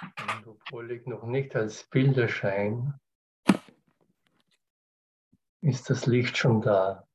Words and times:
Und 0.00 0.46
obwohl 0.46 0.90
ich 0.90 1.06
noch 1.06 1.24
nicht 1.24 1.54
als 1.54 1.84
Bild 1.84 2.16
erscheine, 2.16 3.00
ist 5.60 5.88
das 5.88 6.06
Licht 6.06 6.36
schon 6.36 6.60
da. 6.60 7.06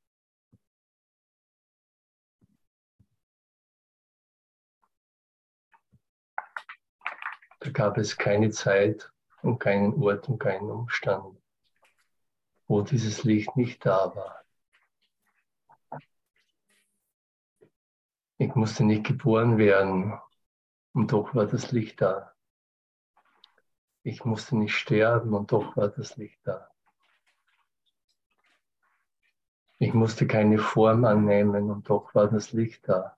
Da 7.60 7.70
gab 7.70 7.98
es 7.98 8.16
keine 8.16 8.50
Zeit 8.50 9.12
und 9.42 9.58
keinen 9.58 10.02
Ort 10.02 10.28
und 10.28 10.38
keinen 10.38 10.70
Umstand, 10.70 11.38
wo 12.66 12.80
dieses 12.80 13.22
Licht 13.24 13.54
nicht 13.56 13.84
da 13.84 14.14
war. 14.16 14.44
Ich 18.38 18.54
musste 18.54 18.84
nicht 18.84 19.04
geboren 19.04 19.58
werden 19.58 20.18
und 20.94 21.12
doch 21.12 21.34
war 21.34 21.46
das 21.46 21.70
Licht 21.72 22.00
da. 22.00 22.34
Ich 24.02 24.24
musste 24.24 24.56
nicht 24.56 24.74
sterben 24.74 25.34
und 25.34 25.52
doch 25.52 25.76
war 25.76 25.88
das 25.88 26.16
Licht 26.16 26.40
da. 26.44 26.70
Ich 29.78 29.94
musste 29.94 30.26
keine 30.26 30.58
Form 30.58 31.04
annehmen 31.04 31.70
und 31.70 31.88
doch 31.88 32.14
war 32.14 32.28
das 32.28 32.52
Licht 32.52 32.88
da. 32.88 33.16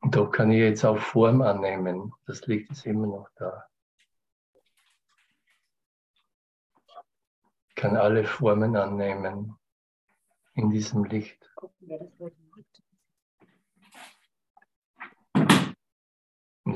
Und 0.00 0.14
doch 0.14 0.30
kann 0.30 0.50
ich 0.50 0.60
jetzt 0.60 0.84
auch 0.84 0.98
Form 0.98 1.42
annehmen. 1.42 2.14
Das 2.26 2.46
Licht 2.46 2.70
ist 2.70 2.86
immer 2.86 3.06
noch 3.06 3.28
da. 3.36 3.68
Ich 7.68 7.74
kann 7.74 7.96
alle 7.96 8.24
Formen 8.24 8.76
annehmen 8.76 9.58
in 10.54 10.70
diesem 10.70 11.04
Licht. 11.04 11.50
Und 11.56 12.47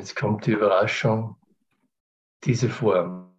jetzt 0.02 0.16
kommt 0.16 0.46
die 0.46 0.50
Überraschung, 0.50 1.36
diese 2.42 2.68
Form. 2.68 3.32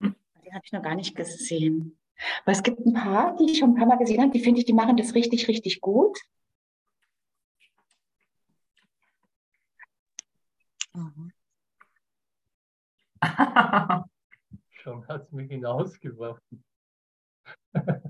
Die 0.00 0.52
habe 0.52 0.62
ich 0.64 0.70
noch 0.70 0.84
gar 0.84 0.94
nicht 0.94 1.16
gesehen. 1.16 1.98
Aber 2.42 2.52
es 2.52 2.62
gibt 2.62 2.78
ein 2.86 2.94
paar, 2.94 3.36
die 3.36 3.50
ich 3.50 3.58
schon 3.58 3.70
ein 3.70 3.74
paar 3.74 3.86
Mal 3.86 3.98
gesehen 3.98 4.20
habe, 4.20 4.30
die 4.30 4.38
finde 4.38 4.60
ich, 4.60 4.66
die 4.66 4.72
machen 4.72 4.96
das 4.96 5.14
richtig, 5.16 5.48
richtig 5.48 5.80
gut. 5.80 6.16
Mhm. 10.94 11.32
schon 14.70 15.08
hat 15.08 15.24
es 15.24 15.32
mich 15.32 15.50
hinausgeworfen. 15.50 16.64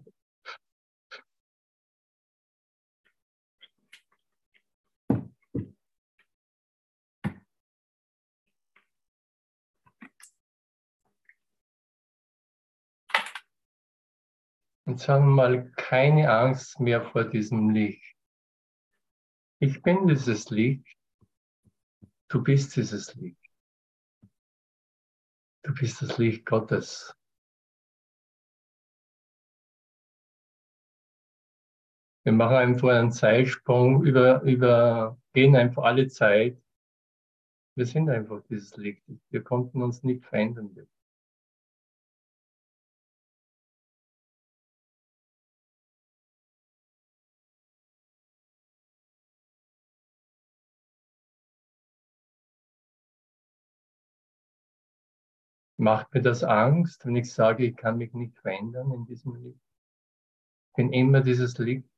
Und 14.90 14.98
sagen 14.98 15.26
wir 15.26 15.34
mal, 15.34 15.70
keine 15.76 16.32
Angst 16.32 16.80
mehr 16.80 17.00
vor 17.00 17.22
diesem 17.22 17.70
Licht. 17.70 18.16
Ich 19.60 19.80
bin 19.82 20.08
dieses 20.08 20.50
Licht. 20.50 20.84
Du 22.26 22.42
bist 22.42 22.74
dieses 22.74 23.14
Licht. 23.14 23.38
Du 25.62 25.72
bist 25.74 26.02
das 26.02 26.18
Licht 26.18 26.44
Gottes. 26.44 27.14
Wir 32.24 32.32
machen 32.32 32.56
einfach 32.56 32.88
einen 32.88 33.12
Zeitsprung, 33.12 34.04
über, 34.04 34.42
über, 34.42 35.16
gehen 35.32 35.54
einfach 35.54 35.84
alle 35.84 36.08
Zeit. 36.08 36.60
Wir 37.76 37.86
sind 37.86 38.10
einfach 38.10 38.42
dieses 38.50 38.76
Licht. 38.76 39.04
Wir 39.28 39.44
konnten 39.44 39.82
uns 39.82 40.02
nicht 40.02 40.24
verändern. 40.24 40.74
Macht 55.80 56.12
mir 56.12 56.20
das 56.20 56.44
Angst, 56.44 57.06
wenn 57.06 57.16
ich 57.16 57.32
sage, 57.32 57.64
ich 57.64 57.74
kann 57.74 57.96
mich 57.96 58.12
nicht 58.12 58.38
verändern 58.38 58.92
in 58.92 59.06
diesem 59.06 59.34
Licht? 59.36 59.64
Ich 60.68 60.74
bin 60.76 60.92
immer 60.92 61.22
dieses 61.22 61.56
Licht, 61.56 61.88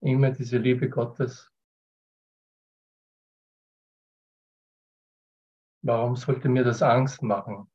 immer 0.00 0.32
diese 0.32 0.58
Liebe 0.58 0.90
Gottes. 0.90 1.48
Warum 5.82 6.16
sollte 6.16 6.48
mir 6.48 6.64
das 6.64 6.82
Angst 6.82 7.22
machen? 7.22 7.70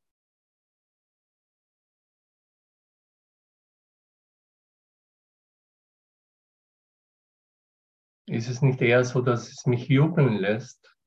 Ist 8.25 8.49
es 8.49 8.61
nicht 8.61 8.81
eher 8.81 9.05
so, 9.05 9.21
dass 9.21 9.47
es 9.47 9.65
mich 9.65 9.87
jubeln 9.87 10.33
lässt, 10.33 10.97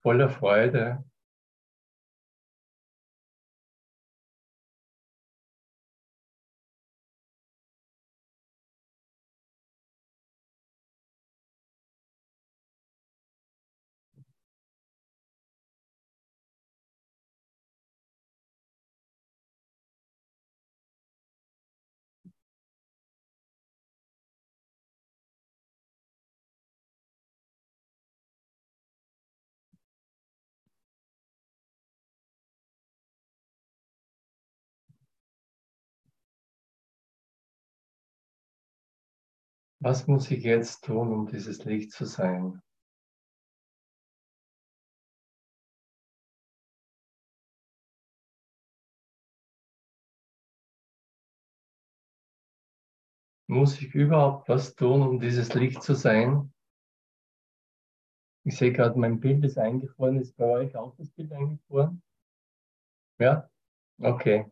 voller 0.00 0.30
Freude, 0.30 1.04
Was 39.80 40.08
muss 40.08 40.30
ich 40.32 40.42
jetzt 40.42 40.84
tun, 40.84 41.12
um 41.12 41.26
dieses 41.28 41.64
Licht 41.64 41.92
zu 41.92 42.04
sein? 42.04 42.60
Muss 53.48 53.80
ich 53.80 53.94
überhaupt 53.94 54.48
was 54.48 54.74
tun, 54.74 55.00
um 55.00 55.20
dieses 55.20 55.54
Licht 55.54 55.82
zu 55.82 55.94
sein? 55.94 56.52
Ich 58.44 58.56
sehe 58.56 58.72
gerade, 58.72 58.98
mein 58.98 59.20
Bild 59.20 59.44
ist 59.44 59.58
eingefroren. 59.58 60.20
Ist 60.20 60.36
bei 60.36 60.44
euch 60.46 60.76
auch 60.76 60.96
das 60.96 61.08
Bild 61.10 61.32
eingefroren? 61.32 62.02
Ja? 63.18 63.48
Okay. 64.00 64.50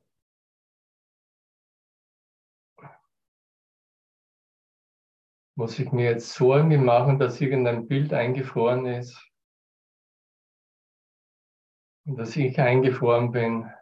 Muss 5.58 5.78
ich 5.78 5.90
mir 5.90 6.04
jetzt 6.04 6.34
Sorgen 6.34 6.84
machen, 6.84 7.18
dass 7.18 7.40
irgendein 7.40 7.88
Bild 7.88 8.12
eingefroren 8.12 8.84
ist? 8.84 9.26
Und 12.06 12.16
dass 12.18 12.36
ich 12.36 12.60
eingefroren 12.60 13.30
bin? 13.32 13.72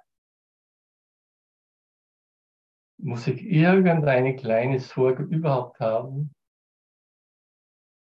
Muss 2.99 3.27
ich 3.27 3.43
irgendeine 3.43 4.37
kleine 4.37 4.79
Sorge 4.79 5.25
überhaupt 5.25 5.81
haben? 5.81 6.33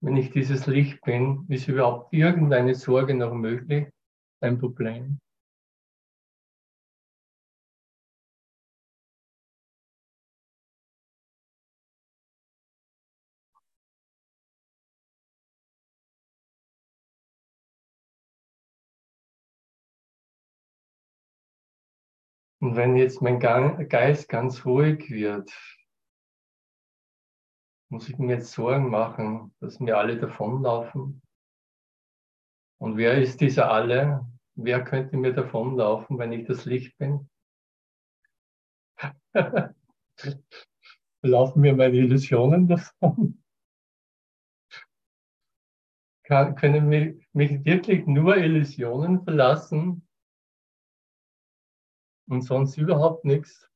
Wenn 0.02 0.18
ich 0.18 0.32
dieses 0.32 0.66
Licht 0.66 1.02
bin, 1.02 1.46
ist 1.48 1.68
überhaupt 1.68 2.12
irgendeine 2.12 2.74
Sorge 2.74 3.14
noch 3.14 3.34
möglich? 3.34 3.88
Ein 4.42 4.58
Problem? 4.58 5.20
Und 22.62 22.76
wenn 22.76 22.96
jetzt 22.96 23.22
mein 23.22 23.40
Geist 23.40 24.28
ganz 24.30 24.66
ruhig 24.66 25.10
wird, 25.10 25.52
muss 27.90 28.10
ich 28.10 28.18
mir 28.18 28.36
jetzt 28.36 28.52
Sorgen 28.52 28.90
machen, 28.90 29.54
dass 29.60 29.80
mir 29.80 29.98
alle 29.98 30.20
davonlaufen. 30.20 31.22
Und 32.80 32.98
wer 32.98 33.22
ist 33.22 33.42
dieser 33.42 33.72
alle? 33.72 34.28
Wer 34.56 34.84
könnte 34.84 35.18
mir 35.18 35.34
davonlaufen, 35.34 36.18
wenn 36.20 36.34
ich 36.34 36.46
das 36.46 36.66
Licht 36.66 36.98
bin? 36.98 37.30
Laufen 41.22 41.62
mir 41.62 41.76
meine 41.76 41.96
Illusionen 41.96 42.68
davon? 42.68 43.40
kann, 46.30 46.56
können 46.56 46.88
mich, 46.88 47.16
mich 47.34 47.66
wirklich 47.66 48.06
nur 48.06 48.38
Illusionen 48.38 49.24
verlassen 49.24 50.08
und 52.30 52.42
sonst 52.44 52.78
überhaupt 52.78 53.26
nichts? 53.26 53.70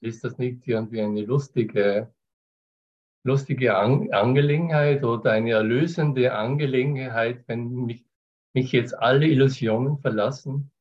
Ist 0.00 0.24
das 0.24 0.38
nicht 0.38 0.66
irgendwie 0.66 1.02
eine 1.02 1.22
lustige, 1.22 2.12
lustige 3.22 3.76
An 3.76 4.10
Angelegenheit 4.12 5.04
oder 5.04 5.32
eine 5.32 5.52
erlösende 5.52 6.34
Angelegenheit, 6.34 7.46
wenn 7.46 7.70
mich, 7.84 8.04
mich 8.54 8.72
jetzt 8.72 8.94
alle 8.94 9.26
Illusionen 9.26 9.98
verlassen? 9.98 10.72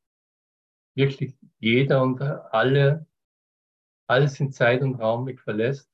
Wirklich 0.96 1.36
jeder 1.60 2.02
und 2.02 2.22
alle, 2.22 3.06
alles 4.08 4.40
in 4.40 4.52
Zeit 4.52 4.82
und 4.82 4.96
Raum 4.96 5.26
mich 5.26 5.42
verlässt? 5.42 5.92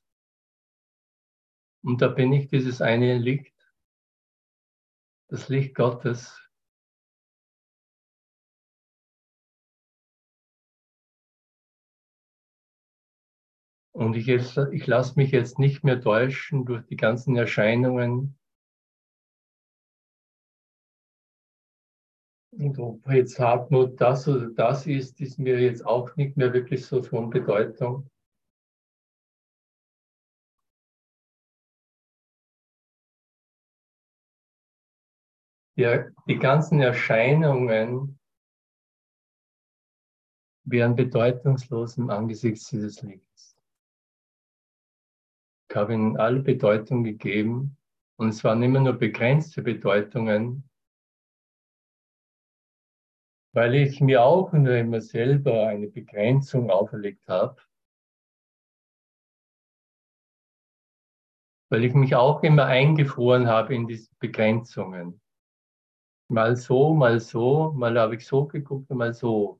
Und 1.83 2.01
da 2.01 2.07
bin 2.07 2.31
ich 2.31 2.47
dieses 2.47 2.81
eine 2.81 3.17
Licht, 3.17 3.53
das 5.29 5.49
Licht 5.49 5.75
Gottes. 5.75 6.44
Und 13.95 14.15
ich, 14.15 14.25
jetzt, 14.25 14.57
ich 14.71 14.87
lasse 14.87 15.13
mich 15.15 15.31
jetzt 15.31 15.57
nicht 15.57 15.83
mehr 15.83 16.01
täuschen 16.01 16.65
durch 16.65 16.85
die 16.87 16.97
ganzen 16.97 17.37
Erscheinungen. 17.37 18.37
Und 22.51 22.77
ob 22.79 23.07
jetzt 23.09 23.39
Hartmut 23.39 23.99
das 24.01 24.27
oder 24.27 24.49
das 24.49 24.85
ist, 24.85 25.21
ist 25.21 25.39
mir 25.39 25.59
jetzt 25.61 25.85
auch 25.85 26.15
nicht 26.17 26.35
mehr 26.35 26.53
wirklich 26.53 26.85
so 26.85 27.01
von 27.01 27.29
Bedeutung. 27.29 28.09
die, 35.77 36.03
die 36.27 36.39
ganzen 36.39 36.81
Erscheinungen 36.81 38.19
wären 40.63 40.95
bedeutungslos 40.95 41.97
im 41.97 42.09
Angesicht 42.09 42.71
dieses 42.71 43.01
Lichts. 43.01 43.54
Ich 45.75 45.77
habe 45.77 45.93
ihnen 45.93 46.15
alle 46.15 46.39
Bedeutung 46.39 47.03
gegeben 47.03 47.75
und 48.17 48.29
es 48.29 48.45
waren 48.45 48.63
immer 48.63 48.79
nur 48.79 48.93
begrenzte 48.93 49.61
Bedeutungen, 49.61 50.69
weil 53.51 53.75
ich 53.75 53.99
mir 53.99 54.23
auch 54.23 54.53
nur 54.53 54.73
immer 54.73 55.01
selber 55.01 55.67
eine 55.67 55.87
Begrenzung 55.87 56.69
auferlegt 56.71 57.27
habe, 57.27 57.61
weil 61.69 61.83
ich 61.83 61.93
mich 61.93 62.15
auch 62.15 62.41
immer 62.41 62.67
eingefroren 62.67 63.47
habe 63.47 63.75
in 63.75 63.85
diese 63.85 64.15
Begrenzungen. 64.17 65.19
Mal 66.29 66.55
so, 66.55 66.93
mal 66.93 67.19
so, 67.19 67.73
mal 67.73 67.99
habe 67.99 68.15
ich 68.15 68.25
so 68.25 68.45
geguckt 68.45 68.89
mal 68.91 69.13
so. 69.13 69.59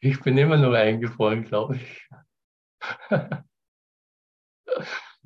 Ich 0.00 0.20
bin 0.22 0.38
immer 0.38 0.56
nur 0.56 0.76
eingefroren, 0.76 1.44
glaube 1.44 1.76
ich. 1.76 2.08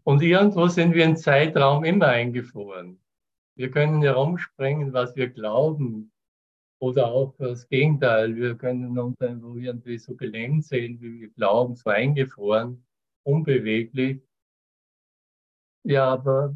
Und 0.02 0.20
irgendwo 0.22 0.66
sind 0.68 0.94
wir 0.94 1.04
im 1.04 1.16
Zeitraum 1.16 1.84
immer 1.84 2.08
eingefroren. 2.08 3.00
Wir 3.56 3.70
können 3.70 4.02
herumspringen, 4.02 4.92
was 4.92 5.14
wir 5.16 5.30
glauben. 5.30 6.12
Oder 6.80 7.06
auch 7.06 7.34
das 7.38 7.68
Gegenteil. 7.68 8.36
Wir 8.36 8.56
können 8.56 8.98
uns 8.98 9.20
einfach 9.20 9.54
irgendwie 9.54 9.96
so 9.98 10.16
gelähmt 10.16 10.64
sehen, 10.64 11.00
wie 11.00 11.20
wir 11.20 11.30
glauben, 11.30 11.76
so 11.76 11.90
eingefroren 11.90 12.84
unbeweglich. 13.24 14.22
Ja, 15.82 16.12
aber 16.12 16.54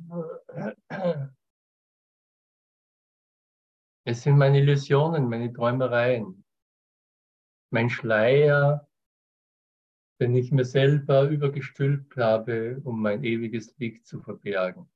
es 4.04 4.22
sind 4.22 4.38
meine 4.38 4.60
Illusionen, 4.60 5.28
meine 5.28 5.52
Träumereien, 5.52 6.44
mein 7.70 7.90
Schleier, 7.90 8.88
den 10.20 10.34
ich 10.34 10.50
mir 10.50 10.64
selber 10.64 11.28
übergestülpt 11.28 12.16
habe, 12.16 12.80
um 12.84 13.00
mein 13.02 13.22
ewiges 13.24 13.76
Licht 13.78 14.06
zu 14.06 14.20
verbergen. 14.20 14.90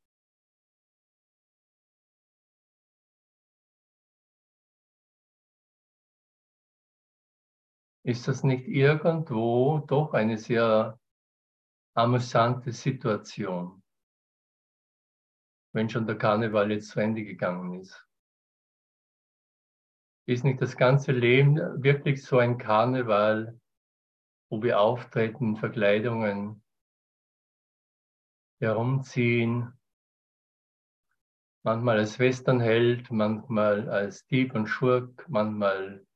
Ist 8.04 8.26
das 8.26 8.42
nicht 8.42 8.66
irgendwo 8.66 9.78
doch 9.86 10.12
eine 10.12 10.36
sehr 10.36 10.98
amüsante 11.94 12.72
Situation, 12.72 13.80
wenn 15.72 15.88
schon 15.88 16.06
der 16.06 16.18
Karneval 16.18 16.72
jetzt 16.72 16.88
zu 16.88 17.00
Ende 17.00 17.22
gegangen 17.22 17.80
ist. 17.80 18.04
Ist 20.26 20.44
nicht 20.44 20.60
das 20.60 20.76
ganze 20.76 21.12
Leben 21.12 21.56
wirklich 21.82 22.24
so 22.24 22.38
ein 22.38 22.58
Karneval, 22.58 23.58
wo 24.48 24.62
wir 24.62 24.80
auftreten 24.80 25.56
Verkleidungen, 25.56 26.62
herumziehen, 28.60 29.72
manchmal 31.64 31.98
als 31.98 32.18
Westernheld, 32.18 33.10
manchmal 33.10 33.88
als 33.88 34.24
Dieb 34.26 34.54
und 34.54 34.68
Schurk, 34.68 35.26
manchmal 35.28 36.06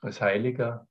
als 0.00 0.20
Heiliger. 0.20 0.86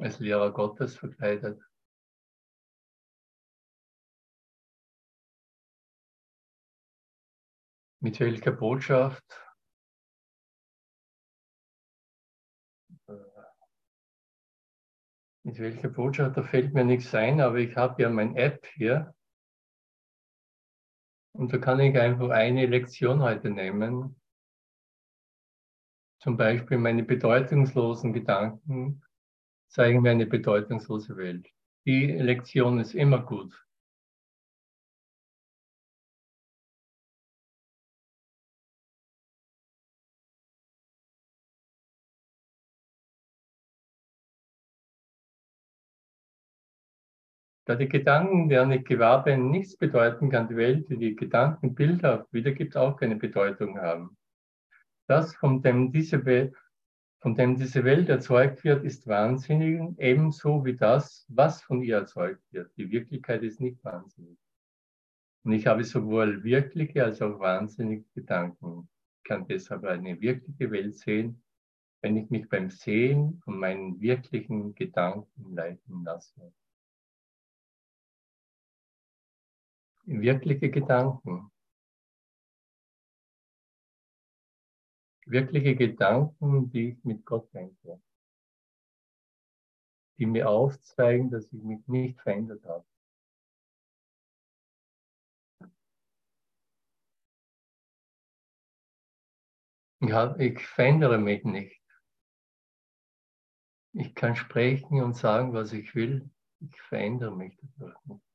als 0.00 0.20
Lehrer 0.20 0.52
Gottes 0.52 0.96
verkleidet. 0.96 1.60
Mit 8.00 8.20
welcher 8.20 8.52
Botschaft? 8.52 9.24
Mit 15.42 15.58
welcher 15.58 15.88
Botschaft? 15.88 16.36
Da 16.36 16.42
fällt 16.44 16.74
mir 16.74 16.84
nichts 16.84 17.12
ein, 17.14 17.40
aber 17.40 17.56
ich 17.56 17.74
habe 17.74 18.02
ja 18.02 18.08
mein 18.08 18.36
App 18.36 18.66
hier. 18.74 19.14
Und 21.32 21.52
da 21.52 21.58
kann 21.58 21.80
ich 21.80 21.98
einfach 21.98 22.30
eine 22.30 22.66
Lektion 22.66 23.20
heute 23.20 23.50
nehmen. 23.50 24.20
Zum 26.20 26.36
Beispiel 26.36 26.78
meine 26.78 27.02
bedeutungslosen 27.02 28.12
Gedanken 28.12 29.02
zeigen 29.68 30.04
wir 30.04 30.12
eine 30.12 30.26
bedeutungslose 30.26 31.16
Welt. 31.16 31.48
Die 31.84 32.06
Lektion 32.06 32.78
ist 32.78 32.94
immer 32.94 33.24
gut. 33.24 33.67
Da 47.68 47.74
die 47.74 47.88
Gedanken, 47.88 48.48
deren 48.48 48.72
ich 48.72 48.84
gewahr 48.86 49.22
bin, 49.22 49.50
nichts 49.50 49.76
bedeuten, 49.76 50.30
kann 50.30 50.48
die 50.48 50.56
Welt, 50.56 50.88
die 50.88 50.96
die 50.96 51.14
Gedanken 51.14 51.74
bildhaft 51.74 52.32
wiedergibt, 52.32 52.78
auch 52.78 52.96
keine 52.96 53.16
Bedeutung 53.16 53.78
haben. 53.78 54.16
Das, 55.06 55.34
von 55.36 55.60
dem 55.60 55.92
diese 55.92 56.24
Welt 56.24 56.54
von 57.20 57.34
dem 57.34 57.56
diese 57.56 57.84
Welt 57.84 58.08
erzeugt 58.08 58.62
wird, 58.62 58.84
ist 58.84 59.06
wahnsinnig, 59.06 59.80
ebenso 59.98 60.64
wie 60.64 60.76
das, 60.76 61.26
was 61.28 61.60
von 61.62 61.82
ihr 61.82 61.96
erzeugt 61.96 62.42
wird. 62.52 62.70
Die 62.76 62.90
Wirklichkeit 62.90 63.42
ist 63.42 63.60
nicht 63.60 63.82
wahnsinnig. 63.84 64.38
Und 65.44 65.52
ich 65.52 65.66
habe 65.66 65.82
sowohl 65.82 66.44
wirkliche 66.44 67.04
als 67.04 67.20
auch 67.20 67.40
wahnsinnige 67.40 68.04
Gedanken. 68.14 68.88
Ich 69.18 69.28
kann 69.28 69.46
deshalb 69.48 69.84
eine 69.84 70.20
wirkliche 70.20 70.70
Welt 70.70 70.96
sehen, 70.96 71.42
wenn 72.02 72.16
ich 72.16 72.30
mich 72.30 72.48
beim 72.48 72.70
Sehen 72.70 73.40
von 73.44 73.58
meinen 73.58 74.00
wirklichen 74.00 74.74
Gedanken 74.76 75.54
leiten 75.54 76.04
lasse. 76.04 76.52
Wirkliche 80.08 80.70
Gedanken 80.70 81.50
wirkliche 85.30 85.76
Gedanken, 85.76 86.70
die 86.70 86.90
ich 86.90 87.04
mit 87.04 87.24
Gott 87.24 87.52
denke, 87.52 88.00
die 90.18 90.26
mir 90.26 90.48
aufzeigen, 90.48 91.30
dass 91.30 91.52
ich 91.52 91.62
mich 91.62 91.86
nicht 91.86 92.20
verändert 92.20 92.64
habe. 92.64 92.84
Ja, 100.00 100.36
ich 100.38 100.64
verändere 100.64 101.18
mich 101.18 101.44
nicht. 101.44 101.82
Ich 103.92 104.14
kann 104.14 104.36
sprechen 104.36 105.02
und 105.02 105.16
sagen, 105.16 105.52
was 105.52 105.72
ich 105.72 105.94
will. 105.94 106.30
Ich 106.60 106.80
verändere 106.82 107.34
mich 107.36 107.58
dadurch 107.60 108.04
nicht. 108.04 108.27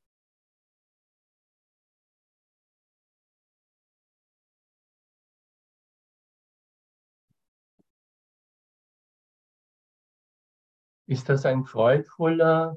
Ist 11.13 11.29
das 11.29 11.45
ein 11.45 11.63
freudvoller, 11.63 12.75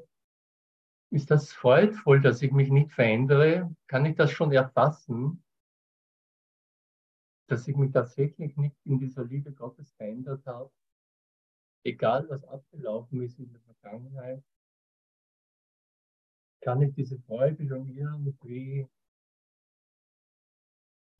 ist 1.09 1.31
das 1.31 1.51
freudvoll, 1.53 2.21
dass 2.21 2.43
ich 2.43 2.51
mich 2.51 2.69
nicht 2.69 2.91
verändere? 2.91 3.75
Kann 3.87 4.05
ich 4.05 4.15
das 4.15 4.29
schon 4.29 4.51
erfassen, 4.51 5.43
dass 7.47 7.67
ich 7.67 7.75
mich 7.75 7.91
tatsächlich 7.91 8.55
nicht 8.55 8.75
in 8.83 8.99
dieser 8.99 9.23
Liebe 9.23 9.51
Gottes 9.53 9.91
verändert 9.93 10.45
habe? 10.45 10.71
Egal, 11.83 12.29
was 12.29 12.43
abgelaufen 12.43 13.23
ist 13.23 13.39
in 13.39 13.51
der 13.51 13.61
Vergangenheit, 13.61 14.43
kann 16.61 16.83
ich 16.83 16.93
diese 16.93 17.17
Freude 17.21 17.67
schon 17.67 17.87
irgendwie 17.87 18.87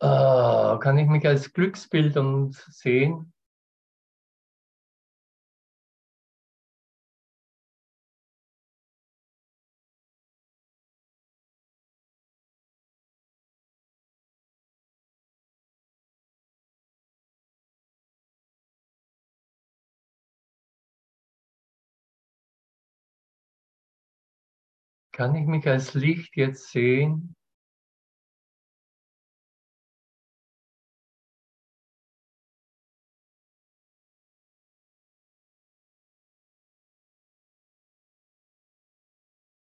äh, 0.02 0.78
kann 0.78 1.00
ich 1.00 1.08
mich 1.08 1.26
als 1.26 1.52
Glücksbild 1.52 2.16
und 2.16 2.54
sehen? 2.54 3.34
Kann 25.18 25.34
ich 25.34 25.48
mich 25.48 25.68
als 25.68 25.96
Licht 25.96 26.36
jetzt 26.36 26.70
sehen? 26.70 27.36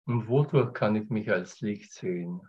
Und 0.05 0.27
wodurch 0.27 0.71
kann 0.75 0.95
ich 0.95 1.09
mich 1.09 1.31
als 1.31 1.61
Licht 1.61 1.93
sehen? 1.93 2.47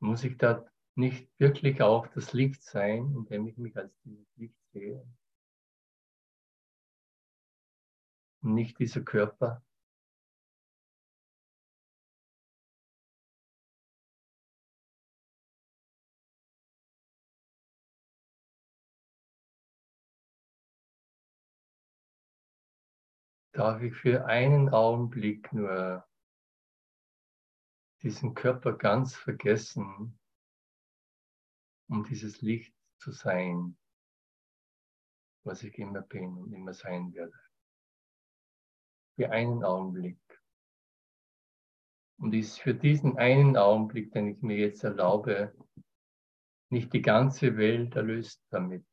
Muss 0.00 0.24
ich 0.24 0.36
da 0.36 0.68
nicht 0.96 1.30
wirklich 1.38 1.80
auch 1.80 2.08
das 2.08 2.32
Licht 2.32 2.64
sein, 2.64 3.14
indem 3.16 3.46
ich 3.46 3.56
mich 3.56 3.76
als 3.76 3.92
dieses 4.02 4.26
Licht 4.34 4.58
sehe? 4.72 5.06
Und 8.42 8.54
nicht 8.54 8.80
dieser 8.80 9.02
Körper? 9.02 9.62
Darf 23.58 23.82
ich 23.82 23.94
für 23.96 24.24
einen 24.26 24.68
Augenblick 24.68 25.52
nur 25.52 26.06
diesen 28.02 28.34
Körper 28.34 28.74
ganz 28.74 29.16
vergessen, 29.16 30.16
um 31.88 32.04
dieses 32.04 32.40
Licht 32.40 32.72
zu 33.00 33.10
sein, 33.10 33.76
was 35.44 35.64
ich 35.64 35.76
immer 35.76 36.02
bin 36.02 36.36
und 36.36 36.52
immer 36.52 36.72
sein 36.72 37.12
werde. 37.14 37.34
Für 39.16 39.30
einen 39.32 39.64
Augenblick. 39.64 40.20
Und 42.20 42.34
ist 42.34 42.60
für 42.60 42.74
diesen 42.74 43.18
einen 43.18 43.56
Augenblick, 43.56 44.12
den 44.12 44.28
ich 44.28 44.40
mir 44.40 44.56
jetzt 44.56 44.84
erlaube, 44.84 45.52
nicht 46.70 46.92
die 46.92 47.02
ganze 47.02 47.56
Welt 47.56 47.96
erlöst 47.96 48.40
damit. 48.50 48.86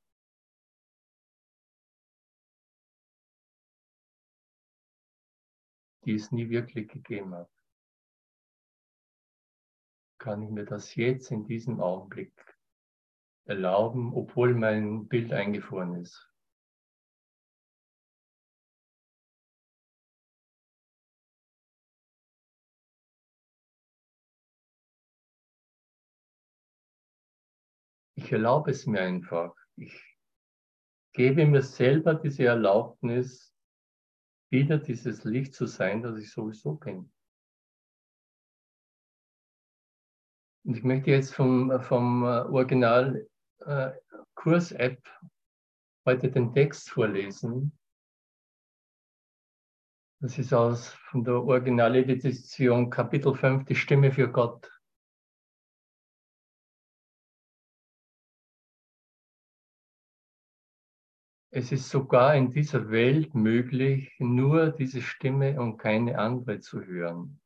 Die 6.05 6.15
es 6.15 6.31
nie 6.31 6.49
wirklich 6.49 6.87
gegeben 6.87 7.33
hat. 7.35 7.49
Kann 10.19 10.41
ich 10.41 10.49
mir 10.49 10.65
das 10.65 10.95
jetzt 10.95 11.31
in 11.31 11.45
diesem 11.45 11.81
Augenblick 11.81 12.33
erlauben, 13.45 14.13
obwohl 14.13 14.53
mein 14.55 15.07
Bild 15.07 15.33
eingefroren 15.33 16.01
ist? 16.01 16.31
Ich 28.17 28.31
erlaube 28.31 28.71
es 28.71 28.87
mir 28.87 29.01
einfach. 29.01 29.53
Ich 29.75 30.17
gebe 31.13 31.45
mir 31.45 31.61
selber 31.61 32.15
diese 32.15 32.45
Erlaubnis, 32.45 33.54
wieder 34.55 34.77
dieses 34.77 35.25
Licht 35.25 35.53
zu 35.53 35.65
sein, 35.65 36.01
das 36.01 36.17
ich 36.17 36.31
sowieso 36.31 36.75
bin. 36.75 37.11
Und 40.63 40.77
ich 40.77 40.83
möchte 40.83 41.11
jetzt 41.11 41.33
vom, 41.33 41.79
vom 41.81 42.23
äh, 42.23 42.27
Original 42.27 43.27
äh, 43.65 43.91
Kurs-App 44.33 45.03
heute 46.05 46.31
den 46.31 46.53
Text 46.53 46.89
vorlesen. 46.89 47.77
Das 50.21 50.39
ist 50.39 50.53
aus 50.53 50.89
von 51.09 51.23
der 51.23 51.35
Originaledition 51.35 52.89
Kapitel 52.89 53.35
5, 53.35 53.65
die 53.65 53.75
Stimme 53.75 54.11
für 54.11 54.31
Gott. 54.31 54.71
Es 61.57 61.71
ist 61.71 61.89
sogar 61.89 62.35
in 62.35 62.51
dieser 62.51 62.89
Welt 62.89 63.33
möglich, 63.33 64.13
nur 64.19 64.71
diese 64.71 65.01
Stimme 65.01 65.57
und 65.57 65.77
keine 65.77 66.19
andere 66.19 66.59
zu 66.59 66.83
hören. 66.83 67.39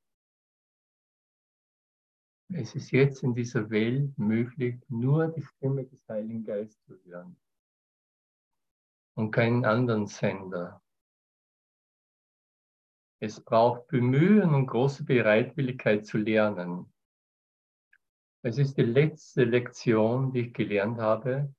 Es 2.52 2.74
ist 2.74 2.90
jetzt 2.90 3.22
in 3.22 3.36
dieser 3.36 3.70
Welt 3.70 4.18
möglich, 4.18 4.82
nur 4.88 5.28
die 5.28 5.44
Stimme 5.44 5.86
des 5.86 6.10
Heiligen 6.10 6.44
Geistes 6.44 6.84
zu 6.86 6.98
hören 7.06 7.40
und 9.14 9.30
keinen 9.30 9.64
anderen 9.64 10.08
Sender. 10.08 10.82
Es 13.20 13.40
braucht 13.40 13.90
Bemühen 13.90 14.56
und 14.56 14.66
große 14.66 15.04
Bereitwilligkeit 15.04 16.08
zu 16.08 16.18
lernen. 16.18 16.92
Es 18.42 18.58
ist 18.58 18.76
die 18.76 18.82
letzte 18.82 19.44
Lektion, 19.44 20.32
die 20.32 20.48
ich 20.48 20.54
gelernt 20.56 20.98
habe, 20.98 21.54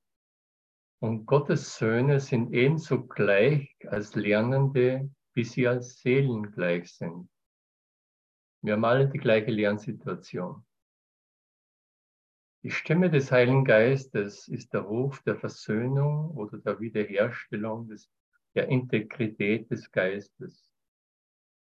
und 1.01 1.25
Gottes 1.25 1.77
Söhne 1.77 2.21
sind 2.21 2.53
ebenso 2.53 3.07
gleich 3.07 3.75
als 3.89 4.15
Lernende, 4.15 5.11
wie 5.35 5.45
sie 5.45 5.67
als 5.67 5.99
Seelen 6.01 6.53
gleich 6.53 6.93
sind. 6.95 7.29
Wir 8.63 8.75
haben 8.75 8.85
alle 8.85 9.09
die 9.09 9.19
gleiche 9.19 9.51
Lernsituation. 9.51 10.65
Die 12.63 12.71
Stimme 12.71 13.09
des 13.09 13.33
Heiligen 13.33 13.65
Geistes 13.65 14.47
ist 14.47 14.75
der 14.75 14.83
Ruf 14.83 15.23
der 15.23 15.37
Versöhnung 15.37 16.33
oder 16.33 16.59
der 16.59 16.79
Wiederherstellung 16.79 17.89
des, 17.89 18.11
der 18.55 18.69
Integrität 18.69 19.71
des 19.71 19.91
Geistes. 19.91 20.71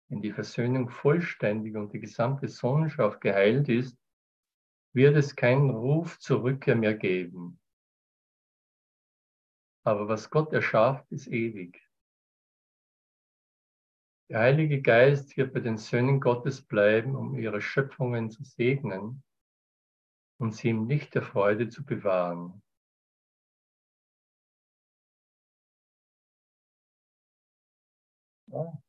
Wenn 0.07 0.21
die 0.21 0.31
Versöhnung 0.31 0.89
vollständig 0.89 1.75
und 1.75 1.91
die 1.93 1.99
gesamte 1.99 2.47
Sohnschaft 2.47 3.21
geheilt 3.21 3.67
ist, 3.69 3.97
wird 4.93 5.15
es 5.15 5.35
keinen 5.35 5.71
Ruf 5.71 6.19
zur 6.19 6.43
Rückkehr 6.43 6.75
mehr 6.75 6.93
geben. 6.93 7.59
Aber 9.85 10.07
was 10.07 10.31
Gott 10.31 10.51
erschafft, 10.51 11.11
ist 11.11 11.27
ewig. 11.27 11.79
Der 14.29 14.39
Heilige 14.39 14.81
Geist 14.81 15.37
wird 15.37 15.53
bei 15.53 15.59
den 15.59 15.77
Söhnen 15.77 16.19
Gottes 16.19 16.65
bleiben, 16.65 17.15
um 17.15 17.35
ihre 17.37 17.61
Schöpfungen 17.61 18.31
zu 18.31 18.43
segnen 18.43 19.23
und 20.39 20.55
sie 20.55 20.69
im 20.69 20.87
Licht 20.87 21.13
der 21.13 21.21
Freude 21.21 21.69
zu 21.69 21.85
bewahren. 21.85 22.63
Ja. 28.47 28.81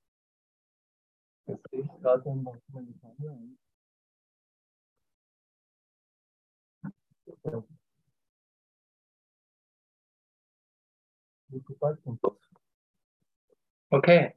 Jetzt 1.46 1.70
sehe 1.70 1.80
ich 1.82 2.00
gerade 2.00 2.24
noch 11.56 11.80
meine 11.80 11.96
Kamera. 11.98 12.36
Okay. 13.90 14.34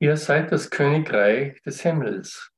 Ihr 0.00 0.16
seid 0.16 0.50
das 0.50 0.70
Königreich 0.70 1.60
des 1.62 1.82
Himmels. 1.82 2.52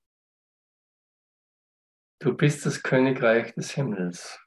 Du 2.21 2.35
bist 2.35 2.65
das 2.65 2.83
Königreich 2.83 3.55
des 3.55 3.73
Himmels. 3.73 4.41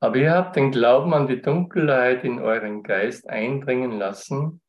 Aber 0.00 0.16
ihr 0.16 0.32
habt 0.32 0.56
den 0.56 0.72
Glauben 0.72 1.14
an 1.14 1.28
die 1.28 1.40
Dunkelheit 1.40 2.24
in 2.24 2.40
euren 2.40 2.82
Geist 2.82 3.28
eindringen 3.28 3.92
lassen 3.92 4.60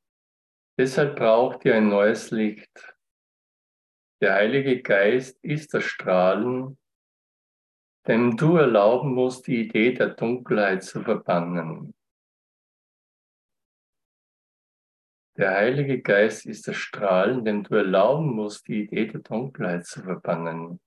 Deshalb 0.78 1.16
braucht 1.16 1.66
ihr 1.66 1.76
ein 1.76 1.90
neues 1.90 2.30
Licht. 2.30 2.96
Der 4.22 4.36
Heilige 4.36 4.82
Geist 4.82 5.44
ist 5.44 5.74
das 5.74 5.84
Strahlen, 5.84 6.78
dem 8.08 8.38
du 8.38 8.58
erlauben 8.58 9.14
musst, 9.14 9.48
die 9.48 9.62
Idee 9.62 9.94
der 9.94 10.10
Dunkelheit 10.10 10.84
zu 10.84 11.02
verbannen. 11.02 11.96
Der 15.36 15.52
Heilige 15.52 16.02
Geist 16.02 16.46
ist 16.46 16.68
das 16.68 16.78
Strahlen, 16.78 17.44
dem 17.44 17.64
du 17.64 17.76
erlauben 17.76 18.36
musst, 18.36 18.68
die 18.68 18.84
Idee 18.84 19.08
der 19.08 19.22
Dunkelheit 19.22 19.86
zu 19.86 20.02
verbannen. 20.02 20.80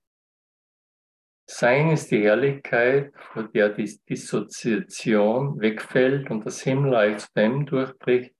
Sein 1.49 1.91
ist 1.91 2.11
die 2.11 2.23
Herrlichkeit, 2.23 3.13
vor 3.15 3.43
der 3.43 3.69
die 3.69 3.99
Dissoziation 4.09 5.59
wegfällt 5.59 6.31
und 6.31 6.45
das 6.45 6.61
Himmelreich 6.61 7.19
zu 7.19 7.27
dem 7.35 7.65
durchbricht, 7.65 8.33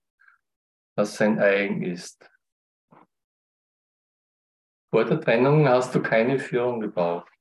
was 0.94 1.16
sein 1.16 1.38
eigen 1.38 1.82
ist. 1.82 2.28
Vor 4.90 5.04
der 5.04 5.20
Trennung 5.20 5.68
hast 5.68 5.94
du 5.94 6.02
keine 6.02 6.38
Führung 6.38 6.80
gebraucht. 6.80 7.32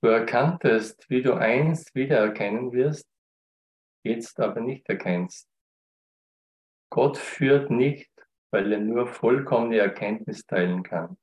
Du 0.00 0.08
erkanntest, 0.08 1.08
wie 1.10 1.22
du 1.22 1.34
einst 1.34 1.94
wiedererkennen 1.94 2.72
wirst, 2.72 3.08
jetzt 4.04 4.38
aber 4.38 4.60
nicht 4.60 4.88
erkennst. 4.88 5.50
Gott 6.90 7.16
führt 7.16 7.70
nicht, 7.70 8.12
weil 8.52 8.70
er 8.72 8.78
nur 8.78 9.06
vollkommene 9.06 9.78
Erkenntnis 9.78 10.46
teilen 10.46 10.84
kann. 10.84 11.16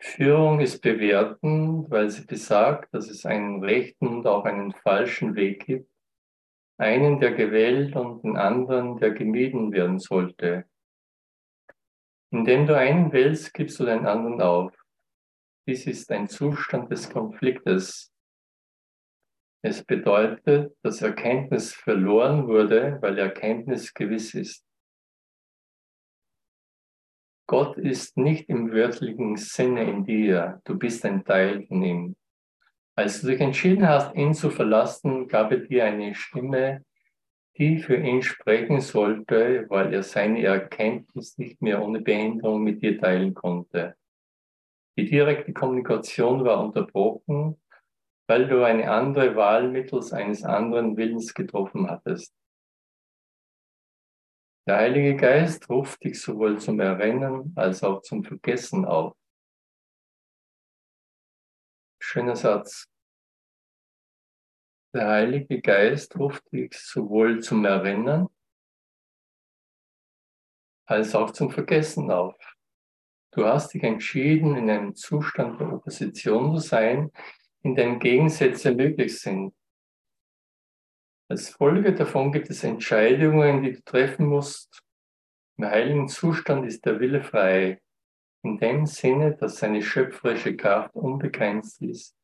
Führung 0.00 0.60
ist 0.60 0.80
bewertend, 0.80 1.90
weil 1.90 2.08
sie 2.08 2.24
besagt, 2.24 2.94
dass 2.94 3.10
es 3.10 3.26
einen 3.26 3.62
rechten 3.62 4.08
und 4.08 4.26
auch 4.26 4.46
einen 4.46 4.72
falschen 4.72 5.34
Weg 5.34 5.66
gibt, 5.66 5.90
einen, 6.80 7.20
der 7.20 7.32
gewählt 7.32 7.94
und 7.94 8.24
den 8.24 8.36
anderen, 8.36 8.96
der 8.98 9.12
gemieden 9.12 9.72
werden 9.72 9.98
sollte. 9.98 10.64
Indem 12.32 12.66
du 12.66 12.76
einen 12.76 13.12
wählst, 13.12 13.52
gibst 13.54 13.78
du 13.80 13.84
den 13.84 14.06
anderen 14.06 14.40
auf. 14.40 14.74
Dies 15.68 15.86
ist 15.86 16.10
ein 16.10 16.28
Zustand 16.28 16.90
des 16.90 17.10
Konfliktes. 17.10 18.12
Es 19.62 19.84
bedeutet, 19.84 20.74
dass 20.82 21.02
Erkenntnis 21.02 21.74
verloren 21.74 22.48
wurde, 22.48 22.98
weil 23.02 23.18
Erkenntnis 23.18 23.92
gewiss 23.92 24.32
ist. 24.34 24.64
Gott 27.46 27.76
ist 27.76 28.16
nicht 28.16 28.48
im 28.48 28.72
wörtlichen 28.72 29.36
Sinne 29.36 29.82
in 29.82 30.04
dir, 30.04 30.62
du 30.64 30.78
bist 30.78 31.04
ein 31.04 31.24
Teil 31.24 31.66
von 31.66 31.82
ihm. 31.82 32.16
Als 32.96 33.20
du 33.20 33.28
dich 33.28 33.40
entschieden 33.40 33.88
hast, 33.88 34.14
ihn 34.14 34.34
zu 34.34 34.50
verlassen, 34.50 35.28
gab 35.28 35.52
er 35.52 35.58
dir 35.58 35.84
eine 35.84 36.14
Stimme, 36.14 36.84
die 37.56 37.78
für 37.78 37.96
ihn 37.96 38.22
sprechen 38.22 38.80
sollte, 38.80 39.66
weil 39.68 39.92
er 39.92 40.02
seine 40.02 40.42
Erkenntnis 40.42 41.38
nicht 41.38 41.60
mehr 41.62 41.82
ohne 41.82 42.00
Behinderung 42.00 42.62
mit 42.62 42.82
dir 42.82 42.98
teilen 42.98 43.34
konnte. 43.34 43.96
Die 44.96 45.08
direkte 45.08 45.52
Kommunikation 45.52 46.44
war 46.44 46.62
unterbrochen, 46.64 47.60
weil 48.28 48.48
du 48.48 48.64
eine 48.64 48.90
andere 48.90 49.34
Wahl 49.36 49.68
mittels 49.68 50.12
eines 50.12 50.44
anderen 50.44 50.96
Willens 50.96 51.34
getroffen 51.34 51.90
hattest. 51.90 52.34
Der 54.66 54.76
Heilige 54.76 55.16
Geist 55.16 55.68
ruft 55.68 56.04
dich 56.04 56.20
sowohl 56.20 56.58
zum 56.58 56.78
Erinnern 56.80 57.52
als 57.56 57.82
auch 57.82 58.02
zum 58.02 58.22
Vergessen 58.22 58.84
auf. 58.84 59.16
Schöner 62.12 62.34
Satz. 62.34 62.88
Der 64.92 65.06
Heilige 65.06 65.60
Geist 65.60 66.18
ruft 66.18 66.42
dich 66.50 66.74
sowohl 66.74 67.40
zum 67.40 67.64
Erinnern 67.64 68.28
als 70.86 71.14
auch 71.14 71.30
zum 71.30 71.52
Vergessen 71.52 72.10
auf. 72.10 72.34
Du 73.30 73.46
hast 73.46 73.74
dich 73.74 73.84
entschieden, 73.84 74.56
in 74.56 74.68
einem 74.68 74.96
Zustand 74.96 75.60
der 75.60 75.72
Opposition 75.72 76.56
zu 76.56 76.60
sein, 76.60 77.12
in 77.62 77.76
dem 77.76 78.00
Gegensätze 78.00 78.74
möglich 78.74 79.20
sind. 79.20 79.54
Als 81.28 81.50
Folge 81.50 81.94
davon 81.94 82.32
gibt 82.32 82.50
es 82.50 82.64
Entscheidungen, 82.64 83.62
die 83.62 83.74
du 83.74 83.84
treffen 83.84 84.26
musst. 84.26 84.82
Im 85.58 85.66
heiligen 85.66 86.08
Zustand 86.08 86.66
ist 86.66 86.84
der 86.84 86.98
Wille 86.98 87.22
frei, 87.22 87.80
in 88.42 88.58
dem 88.58 88.86
Sinne, 88.86 89.36
dass 89.36 89.58
seine 89.58 89.82
schöpferische 89.82 90.56
Kraft 90.56 90.94
unbegrenzt 90.94 91.82
ist 91.82 92.16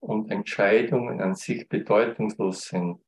und 0.00 0.30
Entscheidungen 0.30 1.20
an 1.20 1.34
sich 1.34 1.68
bedeutungslos 1.68 2.62
sind. 2.62 3.00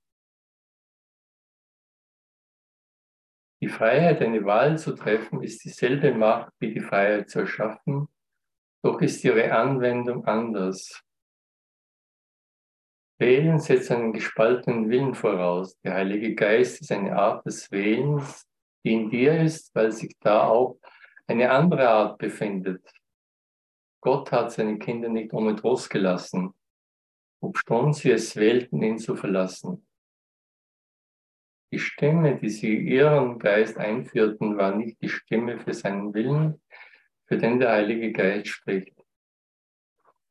Die 3.60 3.68
Freiheit, 3.68 4.20
eine 4.20 4.44
Wahl 4.44 4.78
zu 4.78 4.94
treffen, 4.94 5.42
ist 5.42 5.64
dieselbe 5.64 6.12
Macht 6.12 6.52
wie 6.58 6.74
die 6.74 6.80
Freiheit 6.80 7.30
zu 7.30 7.40
erschaffen, 7.40 8.08
doch 8.82 9.00
ist 9.00 9.24
ihre 9.24 9.52
Anwendung 9.52 10.26
anders. 10.26 11.02
Wählen 13.18 13.58
setzt 13.58 13.90
einen 13.90 14.12
gespaltenen 14.12 14.90
Willen 14.90 15.14
voraus. 15.14 15.78
Der 15.80 15.94
Heilige 15.94 16.34
Geist 16.34 16.80
ist 16.82 16.92
eine 16.92 17.16
Art 17.16 17.46
des 17.46 17.70
Wählens, 17.70 18.46
die 18.84 18.92
in 18.92 19.08
dir 19.08 19.40
ist, 19.40 19.74
weil 19.74 19.92
sich 19.92 20.14
da 20.20 20.46
auch 20.46 20.78
eine 21.26 21.50
andere 21.50 21.88
Art 21.88 22.18
befindet. 22.18 22.86
Gott 24.00 24.30
hat 24.32 24.52
seine 24.52 24.78
Kinder 24.78 25.08
nicht 25.08 25.32
ohne 25.32 25.56
Trost 25.56 25.90
gelassen 25.90 26.54
obschon 27.44 27.92
sie 27.92 28.10
es 28.10 28.34
wählten, 28.36 28.82
ihn 28.82 28.98
zu 28.98 29.16
verlassen. 29.16 29.86
Die 31.70 31.78
Stimme, 31.78 32.38
die 32.38 32.50
sie 32.50 32.76
ihren 32.76 33.38
Geist 33.38 33.76
einführten, 33.76 34.56
war 34.56 34.74
nicht 34.74 35.00
die 35.02 35.08
Stimme 35.08 35.58
für 35.58 35.74
seinen 35.74 36.14
Willen, 36.14 36.62
für 37.26 37.36
den 37.36 37.58
der 37.58 37.72
Heilige 37.72 38.12
Geist 38.12 38.48
spricht. 38.48 38.94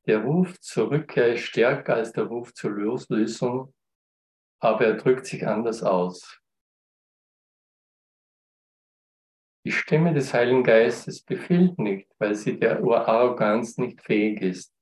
Der 0.05 0.23
Ruf 0.23 0.59
zur 0.59 0.91
Rückkehr 0.91 1.33
ist 1.33 1.43
stärker 1.43 1.95
als 1.95 2.11
der 2.11 2.25
Ruf 2.25 2.53
zur 2.53 2.71
Loslösung, 2.71 3.73
aber 4.59 4.85
er 4.85 4.93
drückt 4.95 5.25
sich 5.25 5.45
anders 5.47 5.83
aus. 5.83 6.39
Die 9.65 9.71
Stimme 9.71 10.13
des 10.13 10.33
Heiligen 10.33 10.63
Geistes 10.63 11.21
befiehlt 11.21 11.79
nicht, 11.79 12.09
weil 12.19 12.35
sie 12.35 12.59
der 12.59 12.79
Arroganz 12.79 13.77
nicht 13.77 14.01
fähig 14.01 14.41
ist. 14.41 14.73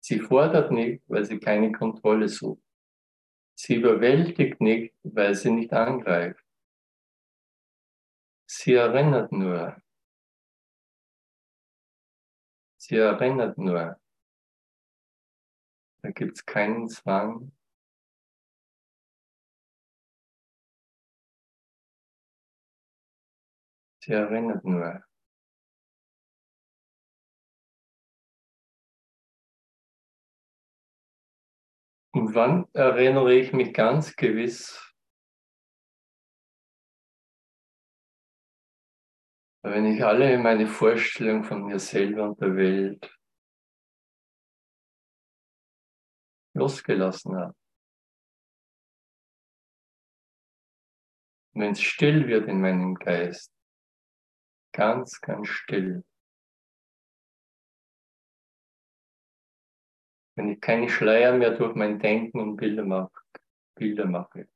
Sie 0.00 0.20
fordert 0.20 0.70
nicht, 0.70 1.02
weil 1.08 1.24
sie 1.24 1.40
keine 1.40 1.72
Kontrolle 1.72 2.28
sucht. 2.28 2.62
Sie 3.56 3.74
überwältigt 3.74 4.60
nicht, 4.60 4.94
weil 5.02 5.34
sie 5.34 5.50
nicht 5.50 5.72
angreift. 5.72 6.44
Sie 8.46 8.74
erinnert 8.74 9.32
nur. 9.32 9.82
Sie 12.76 12.96
erinnert 12.96 13.58
nur. 13.58 14.00
Da 16.02 16.10
gibt 16.12 16.36
es 16.36 16.46
keinen 16.46 16.88
Zwang. 16.88 17.50
Sie 24.08 24.14
erinnert 24.14 24.64
nur. 24.64 25.04
Und 32.14 32.34
wann 32.34 32.66
erinnere 32.72 33.34
ich 33.34 33.52
mich 33.52 33.74
ganz 33.74 34.16
gewiss, 34.16 34.94
wenn 39.62 39.84
ich 39.84 40.02
alle 40.02 40.38
meine 40.38 40.66
Vorstellungen 40.66 41.44
von 41.44 41.64
mir 41.66 41.78
selber 41.78 42.30
und 42.30 42.40
der 42.40 42.56
Welt 42.56 43.14
losgelassen 46.54 47.36
habe. 47.36 47.54
wenn 51.52 51.72
es 51.72 51.80
still 51.80 52.28
wird 52.28 52.48
in 52.48 52.60
meinem 52.60 52.94
Geist, 52.94 53.57
ganz, 54.78 55.20
ganz 55.20 55.48
still, 55.48 56.04
wenn 60.36 60.52
ich 60.52 60.60
keine 60.60 60.88
Schleier 60.88 61.36
mehr 61.36 61.56
durch 61.56 61.74
mein 61.74 61.98
Denken 61.98 62.38
und 62.38 62.56
Bilder 62.56 62.84
mache. 62.84 63.10
Bilder 63.74 64.06
mache. 64.06 64.48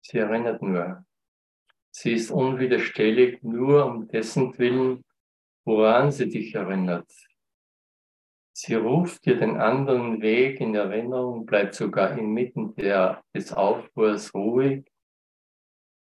Sie 0.00 0.18
erinnert 0.18 0.62
nur. 0.62 1.06
Sie 1.92 2.14
ist 2.14 2.32
unwiderstehlich 2.32 3.40
nur 3.44 3.86
um 3.86 4.08
dessen 4.08 4.58
Willen, 4.58 5.04
woran 5.64 6.10
sie 6.10 6.28
dich 6.28 6.56
erinnert. 6.56 7.10
Sie 8.52 8.74
ruft 8.74 9.24
dir 9.26 9.36
den 9.36 9.58
anderen 9.58 10.20
Weg 10.20 10.60
in 10.60 10.74
Erinnerung, 10.74 11.46
bleibt 11.46 11.74
sogar 11.74 12.18
inmitten 12.18 12.74
der, 12.74 13.22
des 13.32 13.52
Aufruhrs 13.52 14.34
ruhig, 14.34 14.90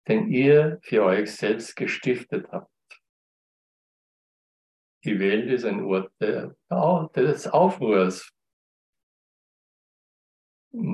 den 0.08 0.30
ihr 0.30 0.80
für 0.82 1.04
euch 1.04 1.36
selbst 1.36 1.76
gestiftet 1.76 2.48
habt. 2.52 2.70
Die 5.04 5.20
Welt 5.20 5.50
ist 5.50 5.66
ein 5.66 5.84
Ort 5.84 7.16
des 7.16 7.48
Aufruhrs. 7.48 8.32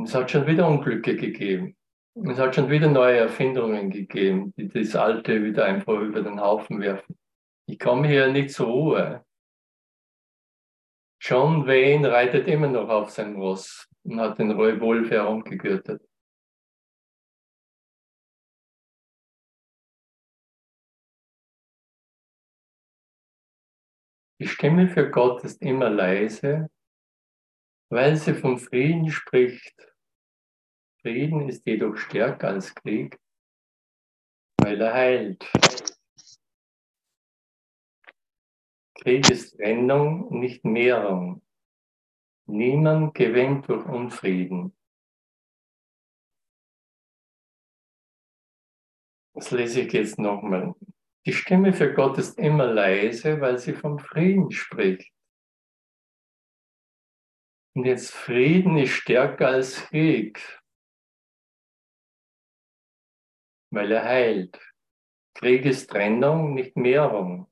Es 0.03 0.15
hat 0.15 0.31
schon 0.31 0.47
wieder 0.47 0.67
Unglücke 0.67 1.15
gegeben. 1.15 1.77
Es 2.15 2.37
hat 2.37 2.55
schon 2.55 2.69
wieder 2.69 2.89
neue 2.89 3.17
Erfindungen 3.17 3.91
gegeben, 3.91 4.53
die 4.57 4.67
das 4.67 4.95
Alte 4.95 5.43
wieder 5.43 5.65
einfach 5.65 5.99
über 5.99 6.21
den 6.21 6.41
Haufen 6.41 6.81
werfen. 6.81 7.17
Ich 7.67 7.77
komme 7.79 8.07
hier 8.07 8.31
nicht 8.31 8.49
zur 8.49 8.67
Ruhe. 8.67 9.25
John 11.21 11.67
Wayne 11.67 12.11
reitet 12.11 12.47
immer 12.47 12.67
noch 12.67 12.89
auf 12.89 13.11
sein 13.11 13.35
Ross 13.35 13.87
und 14.03 14.19
hat 14.19 14.39
den 14.39 14.51
Roy 14.51 14.79
Wolf 14.81 15.11
herumgegürtet. 15.11 16.01
Die 24.41 24.47
Stimme 24.47 24.87
für 24.87 25.11
Gott 25.11 25.43
ist 25.43 25.61
immer 25.61 25.89
leise, 25.89 26.69
weil 27.89 28.15
sie 28.15 28.33
vom 28.33 28.57
Frieden 28.57 29.11
spricht. 29.11 29.75
Frieden 31.01 31.49
ist 31.49 31.65
jedoch 31.65 31.97
stärker 31.97 32.47
als 32.47 32.73
Krieg, 32.73 33.19
weil 34.57 34.79
er 34.79 34.93
heilt. 34.93 35.43
Krieg 39.01 39.29
ist 39.29 39.57
Trennung, 39.57 40.39
nicht 40.39 40.63
Mehrung. 40.63 41.41
Niemand 42.45 43.13
gewinnt 43.15 43.67
durch 43.67 43.85
Unfrieden. 43.85 44.73
Das 49.33 49.51
lese 49.51 49.81
ich 49.81 49.93
jetzt 49.93 50.17
nochmal. 50.17 50.75
Die 51.25 51.33
Stimme 51.33 51.73
für 51.73 51.93
Gott 51.93 52.17
ist 52.17 52.39
immer 52.39 52.65
leise, 52.65 53.41
weil 53.41 53.57
sie 53.57 53.73
vom 53.73 53.99
Frieden 53.99 54.51
spricht. 54.51 55.11
Und 57.75 57.85
jetzt 57.85 58.11
Frieden 58.11 58.77
ist 58.77 58.93
stärker 58.93 59.49
als 59.49 59.75
Krieg, 59.87 60.39
weil 63.71 63.91
er 63.91 64.03
heilt. 64.03 64.59
Krieg 65.35 65.65
ist 65.65 65.89
Trennung, 65.89 66.53
nicht 66.53 66.75
Mehrung. 66.75 67.51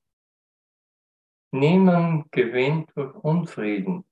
Niemand 1.53 2.31
gewinnt 2.31 2.91
durch 2.95 3.15
Unfrieden. 3.15 4.05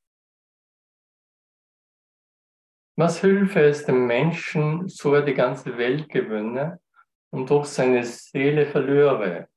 Was 2.98 3.24
hülfe 3.24 3.62
es 3.62 3.86
dem 3.86 4.08
Menschen, 4.08 4.88
so 4.88 5.14
er 5.14 5.24
die 5.24 5.34
ganze 5.34 5.78
Welt 5.78 6.08
gewönne 6.08 6.80
und 7.36 7.50
durch 7.50 7.66
seine 7.66 8.04
Seele 8.06 8.66
verlöre? 8.66 9.50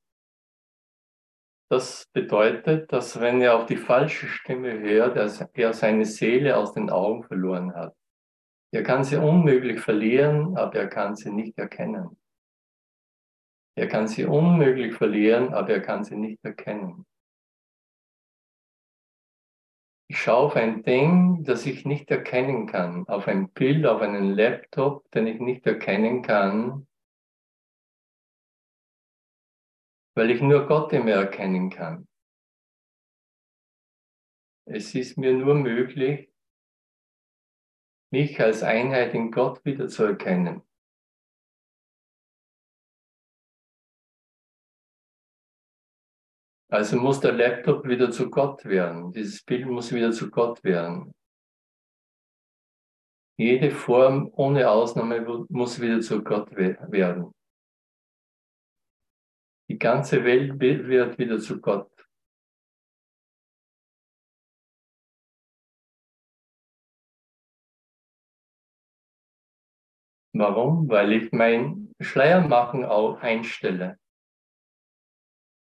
Das 1.70 2.08
bedeutet, 2.12 2.92
dass 2.92 3.20
wenn 3.20 3.40
er 3.40 3.56
auf 3.56 3.66
die 3.66 3.76
falsche 3.76 4.26
Stimme 4.26 4.80
hört, 4.80 5.16
er 5.16 5.72
seine 5.72 6.04
Seele 6.04 6.56
aus 6.56 6.72
den 6.72 6.90
Augen 6.90 7.22
verloren 7.22 7.74
hat. 7.74 7.94
Er 8.72 8.82
kann 8.82 9.04
sie 9.04 9.16
unmöglich 9.16 9.80
verlieren, 9.80 10.56
aber 10.56 10.74
er 10.74 10.88
kann 10.88 11.14
sie 11.14 11.30
nicht 11.30 11.56
erkennen. 11.56 12.18
Er 13.76 13.86
kann 13.86 14.08
sie 14.08 14.24
unmöglich 14.24 14.94
verlieren, 14.94 15.54
aber 15.54 15.70
er 15.70 15.80
kann 15.80 16.02
sie 16.02 16.16
nicht 16.16 16.44
erkennen. 16.44 17.06
Ich 20.10 20.20
schaue 20.20 20.46
auf 20.46 20.56
ein 20.56 20.82
Ding, 20.82 21.44
das 21.44 21.64
ich 21.64 21.84
nicht 21.84 22.10
erkennen 22.10 22.66
kann, 22.66 23.06
auf 23.08 23.28
ein 23.28 23.50
Bild, 23.50 23.86
auf 23.86 24.00
einen 24.00 24.34
Laptop, 24.34 25.08
den 25.12 25.28
ich 25.28 25.38
nicht 25.38 25.66
erkennen 25.66 26.22
kann, 26.22 26.87
weil 30.18 30.32
ich 30.32 30.42
nur 30.42 30.66
Gott 30.66 30.92
immer 30.92 31.12
erkennen 31.12 31.70
kann. 31.70 32.08
Es 34.64 34.92
ist 34.96 35.16
mir 35.16 35.32
nur 35.32 35.54
möglich, 35.54 36.28
mich 38.10 38.40
als 38.40 38.64
Einheit 38.64 39.14
in 39.14 39.30
Gott 39.30 39.64
wieder 39.64 39.86
zu 39.86 40.02
erkennen. 40.02 40.62
Also 46.68 46.96
muss 46.96 47.20
der 47.20 47.32
Laptop 47.32 47.86
wieder 47.86 48.10
zu 48.10 48.28
Gott 48.28 48.64
werden. 48.64 49.12
Dieses 49.12 49.44
Bild 49.44 49.66
muss 49.66 49.92
wieder 49.92 50.10
zu 50.10 50.30
Gott 50.32 50.64
werden. 50.64 51.14
Jede 53.38 53.70
Form 53.70 54.32
ohne 54.34 54.68
Ausnahme 54.68 55.46
muss 55.48 55.80
wieder 55.80 56.00
zu 56.00 56.24
Gott 56.24 56.50
werden. 56.56 57.32
Die 59.70 59.78
ganze 59.78 60.24
Welt 60.24 60.58
wird 60.58 61.18
wieder 61.18 61.38
zu 61.38 61.60
Gott. 61.60 61.90
Warum? 70.32 70.88
Weil 70.88 71.12
ich 71.12 71.32
mein 71.32 71.92
Schleiermachen 72.00 72.84
auch 72.84 73.20
einstelle. 73.20 73.98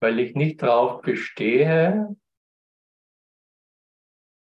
Weil 0.02 0.20
ich 0.20 0.36
nicht 0.36 0.62
darauf 0.62 1.02
bestehe, 1.02 2.16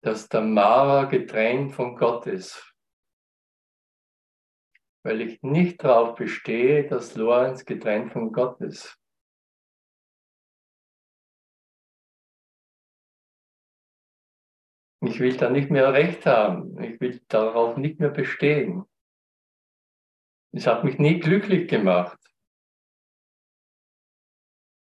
dass 0.01 0.27
der 0.29 0.41
Mara 0.41 1.05
getrennt 1.05 1.73
von 1.73 1.95
Gott 1.95 2.25
ist. 2.27 2.73
Weil 5.03 5.21
ich 5.21 5.41
nicht 5.43 5.84
darauf 5.84 6.15
bestehe, 6.15 6.88
dass 6.88 7.15
Lorenz 7.15 7.65
getrennt 7.65 8.12
von 8.12 8.31
Gott 8.31 8.60
ist. 8.62 8.97
Ich 15.07 15.19
will 15.19 15.37
da 15.37 15.49
nicht 15.49 15.69
mehr 15.69 15.93
recht 15.93 16.25
haben. 16.25 16.81
Ich 16.81 16.99
will 16.99 17.21
darauf 17.27 17.77
nicht 17.77 17.99
mehr 17.99 18.09
bestehen. 18.09 18.85
Es 20.51 20.65
hat 20.65 20.83
mich 20.83 20.97
nie 20.97 21.19
glücklich 21.19 21.69
gemacht. 21.69 22.17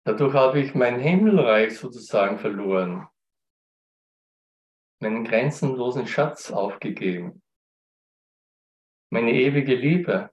Dadurch 0.04 0.35
habe 0.35 0.61
ich 0.61 0.74
mein 0.74 1.00
Himmelreich 1.00 1.78
sozusagen 1.78 2.38
verloren, 2.38 3.08
meinen 5.00 5.24
grenzenlosen 5.24 6.06
Schatz 6.06 6.50
aufgegeben, 6.50 7.40
meine 9.11 9.32
ewige 9.32 9.74
Liebe. 9.76 10.30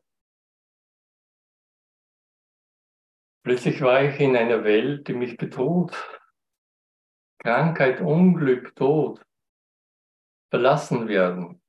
Plötzlich 3.44 3.80
war 3.82 4.04
ich 4.04 4.20
in 4.20 4.36
einer 4.36 4.64
Welt, 4.64 5.08
die 5.08 5.14
mich 5.14 5.38
bedroht. 5.38 5.96
Krankheit, 7.42 8.02
Unglück, 8.02 8.76
Tod 8.76 9.24
verlassen 10.50 11.08
werden. 11.08 11.62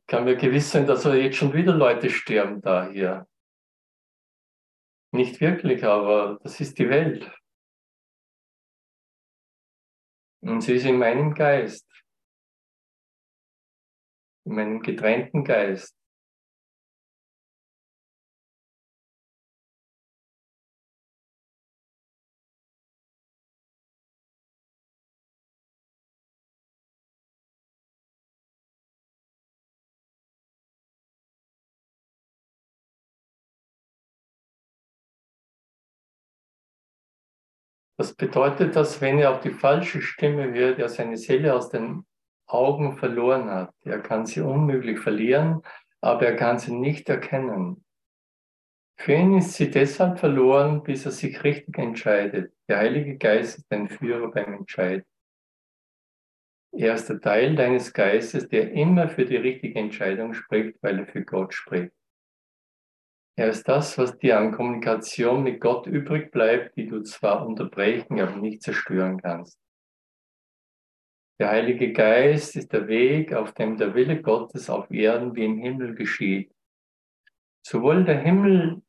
Ich 0.00 0.06
kann 0.06 0.24
mir 0.24 0.36
gewiss 0.36 0.70
sein, 0.70 0.86
dass 0.86 1.04
jetzt 1.04 1.36
schon 1.36 1.52
wieder 1.52 1.74
Leute 1.74 2.08
sterben 2.08 2.62
da 2.62 2.88
hier. 2.88 3.28
Nicht 5.12 5.40
wirklich, 5.40 5.84
aber 5.84 6.38
das 6.42 6.60
ist 6.60 6.78
die 6.78 6.88
Welt. 6.88 7.30
Und 10.40 10.60
sie 10.62 10.74
ist 10.74 10.86
in 10.86 10.98
meinem 10.98 11.34
Geist, 11.34 11.86
in 14.44 14.54
meinem 14.54 14.80
getrennten 14.80 15.44
Geist. 15.44 15.97
Das 37.98 38.14
bedeutet, 38.14 38.76
dass 38.76 39.00
wenn 39.00 39.18
er 39.18 39.32
auf 39.32 39.40
die 39.40 39.50
falsche 39.50 40.00
Stimme 40.00 40.52
hört, 40.52 40.78
er 40.78 40.88
seine 40.88 41.16
Seele 41.16 41.52
aus 41.52 41.68
den 41.68 42.06
Augen 42.46 42.96
verloren 42.96 43.50
hat. 43.50 43.74
Er 43.84 43.98
kann 43.98 44.24
sie 44.24 44.40
unmöglich 44.40 45.00
verlieren, 45.00 45.62
aber 46.00 46.26
er 46.26 46.36
kann 46.36 46.60
sie 46.60 46.72
nicht 46.72 47.08
erkennen. 47.08 47.84
Für 48.96 49.14
ihn 49.14 49.36
ist 49.36 49.54
sie 49.54 49.70
deshalb 49.70 50.20
verloren, 50.20 50.84
bis 50.84 51.06
er 51.06 51.10
sich 51.12 51.42
richtig 51.42 51.76
entscheidet. 51.76 52.52
Der 52.68 52.78
Heilige 52.78 53.16
Geist 53.18 53.58
ist 53.58 53.72
ein 53.72 53.88
Führer 53.88 54.30
beim 54.30 54.54
Entscheiden. 54.54 55.04
Er 56.72 56.94
ist 56.94 57.08
der 57.08 57.20
Teil 57.20 57.56
deines 57.56 57.92
Geistes, 57.92 58.48
der 58.48 58.72
immer 58.72 59.08
für 59.08 59.24
die 59.24 59.36
richtige 59.36 59.78
Entscheidung 59.78 60.34
spricht, 60.34 60.80
weil 60.82 61.00
er 61.00 61.06
für 61.06 61.24
Gott 61.24 61.52
spricht. 61.52 61.92
Er 63.38 63.50
ist 63.50 63.68
das, 63.68 63.96
was 63.96 64.18
dir 64.18 64.36
an 64.36 64.50
Kommunikation 64.50 65.44
mit 65.44 65.60
Gott 65.60 65.86
übrig 65.86 66.32
bleibt, 66.32 66.76
die 66.76 66.88
du 66.88 67.02
zwar 67.02 67.46
unterbrechen, 67.46 68.18
aber 68.18 68.34
nicht 68.34 68.64
zerstören 68.64 69.22
kannst. 69.22 69.56
Der 71.38 71.50
Heilige 71.50 71.92
Geist 71.92 72.56
ist 72.56 72.72
der 72.72 72.88
Weg, 72.88 73.32
auf 73.32 73.52
dem 73.52 73.76
der 73.76 73.94
Wille 73.94 74.20
Gottes 74.20 74.68
auf 74.68 74.90
Erden 74.90 75.36
wie 75.36 75.44
im 75.44 75.58
Himmel 75.58 75.94
geschieht. 75.94 76.52
Sowohl 77.64 78.02
der 78.02 78.18
Himmel 78.18 78.82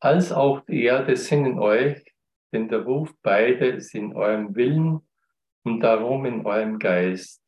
als 0.00 0.32
auch 0.32 0.64
die 0.64 0.82
Erde 0.84 1.14
sind 1.14 1.44
in 1.44 1.58
euch, 1.58 2.02
denn 2.54 2.68
der 2.68 2.84
Ruf 2.84 3.14
beide 3.20 3.66
ist 3.66 3.94
in 3.94 4.14
eurem 4.14 4.56
Willen 4.56 5.06
und 5.62 5.80
darum 5.80 6.24
in 6.24 6.46
eurem 6.46 6.78
Geist. 6.78 7.44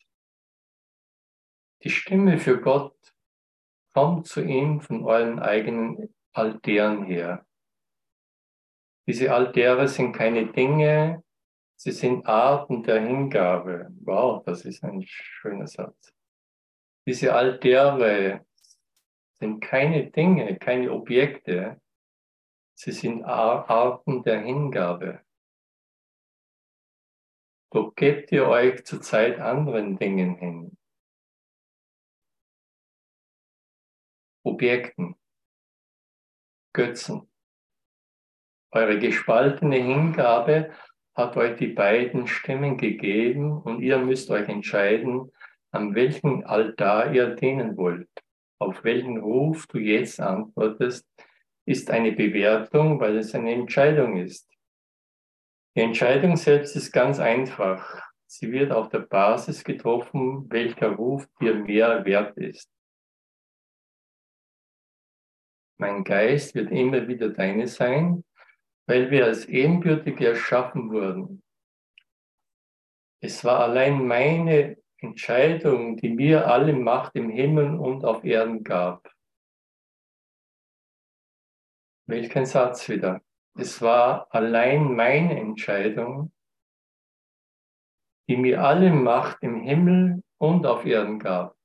Die 1.82 1.88
Stimme 1.88 2.36
für 2.36 2.60
Gott 2.60 2.94
kommt 3.94 4.26
zu 4.26 4.42
ihm 4.42 4.82
von 4.82 5.02
euren 5.04 5.38
eigenen 5.38 6.14
Altären 6.32 7.04
her. 7.04 7.46
Diese 9.06 9.34
Altäre 9.34 9.88
sind 9.88 10.12
keine 10.12 10.52
Dinge, 10.52 11.24
sie 11.76 11.92
sind 11.92 12.26
Arten 12.26 12.82
der 12.82 13.00
Hingabe. 13.00 13.88
Wow, 14.00 14.44
das 14.44 14.64
ist 14.64 14.84
ein 14.84 15.02
schöner 15.04 15.66
Satz. 15.66 16.14
Diese 17.06 17.34
Altäre 17.34 18.46
sind 19.40 19.60
keine 19.60 20.10
Dinge, 20.10 20.56
keine 20.58 20.92
Objekte, 20.92 21.80
sie 22.74 22.92
sind 22.92 23.24
Arten 23.24 24.22
der 24.22 24.40
Hingabe. 24.42 25.20
Doch 27.72 27.94
gebt 27.94 28.30
ihr 28.32 28.46
euch 28.46 28.84
zurzeit 28.84 29.40
anderen 29.40 29.98
Dingen 29.98 30.36
hin. 30.36 30.76
Objekten, 34.44 35.16
Götzen. 36.72 37.28
Eure 38.70 38.98
gespaltene 38.98 39.76
Hingabe 39.76 40.70
hat 41.14 41.36
euch 41.36 41.56
die 41.56 41.68
beiden 41.68 42.26
Stimmen 42.26 42.78
gegeben 42.78 43.60
und 43.60 43.82
ihr 43.82 43.98
müsst 43.98 44.30
euch 44.30 44.48
entscheiden, 44.48 45.30
an 45.70 45.94
welchen 45.94 46.44
Altar 46.44 47.12
ihr 47.12 47.34
dienen 47.34 47.76
wollt. 47.76 48.08
Auf 48.58 48.84
welchen 48.84 49.18
Ruf 49.18 49.66
du 49.66 49.78
jetzt 49.78 50.20
antwortest, 50.20 51.06
ist 51.66 51.90
eine 51.90 52.12
Bewertung, 52.12 53.00
weil 53.00 53.18
es 53.18 53.34
eine 53.34 53.52
Entscheidung 53.52 54.16
ist. 54.16 54.48
Die 55.76 55.80
Entscheidung 55.80 56.36
selbst 56.36 56.76
ist 56.76 56.92
ganz 56.92 57.18
einfach. 57.18 58.02
Sie 58.26 58.50
wird 58.50 58.72
auf 58.72 58.88
der 58.88 59.00
Basis 59.00 59.62
getroffen, 59.64 60.46
welcher 60.50 60.90
Ruf 60.90 61.26
dir 61.40 61.54
mehr 61.54 62.04
wert 62.04 62.36
ist. 62.38 62.70
Mein 65.82 66.04
Geist 66.04 66.54
wird 66.54 66.70
immer 66.70 67.08
wieder 67.08 67.30
deine 67.30 67.66
sein, 67.66 68.22
weil 68.86 69.10
wir 69.10 69.24
als 69.24 69.46
Ebenbürtige 69.46 70.28
erschaffen 70.28 70.92
wurden. 70.92 71.42
Es 73.20 73.44
war 73.44 73.58
allein 73.58 74.06
meine 74.06 74.80
Entscheidung, 74.98 75.96
die 75.96 76.10
mir 76.10 76.46
alle 76.46 76.72
Macht 76.72 77.16
im 77.16 77.30
Himmel 77.30 77.74
und 77.74 78.04
auf 78.04 78.22
Erden 78.22 78.62
gab. 78.62 79.12
Welchen 82.06 82.46
Satz 82.46 82.88
wieder? 82.88 83.20
Es 83.56 83.82
war 83.82 84.32
allein 84.32 84.94
meine 84.94 85.36
Entscheidung, 85.36 86.32
die 88.28 88.36
mir 88.36 88.62
alle 88.62 88.92
Macht 88.92 89.42
im 89.42 89.60
Himmel 89.62 90.22
und 90.38 90.64
auf 90.64 90.84
Erden 90.84 91.18
gab. 91.18 91.56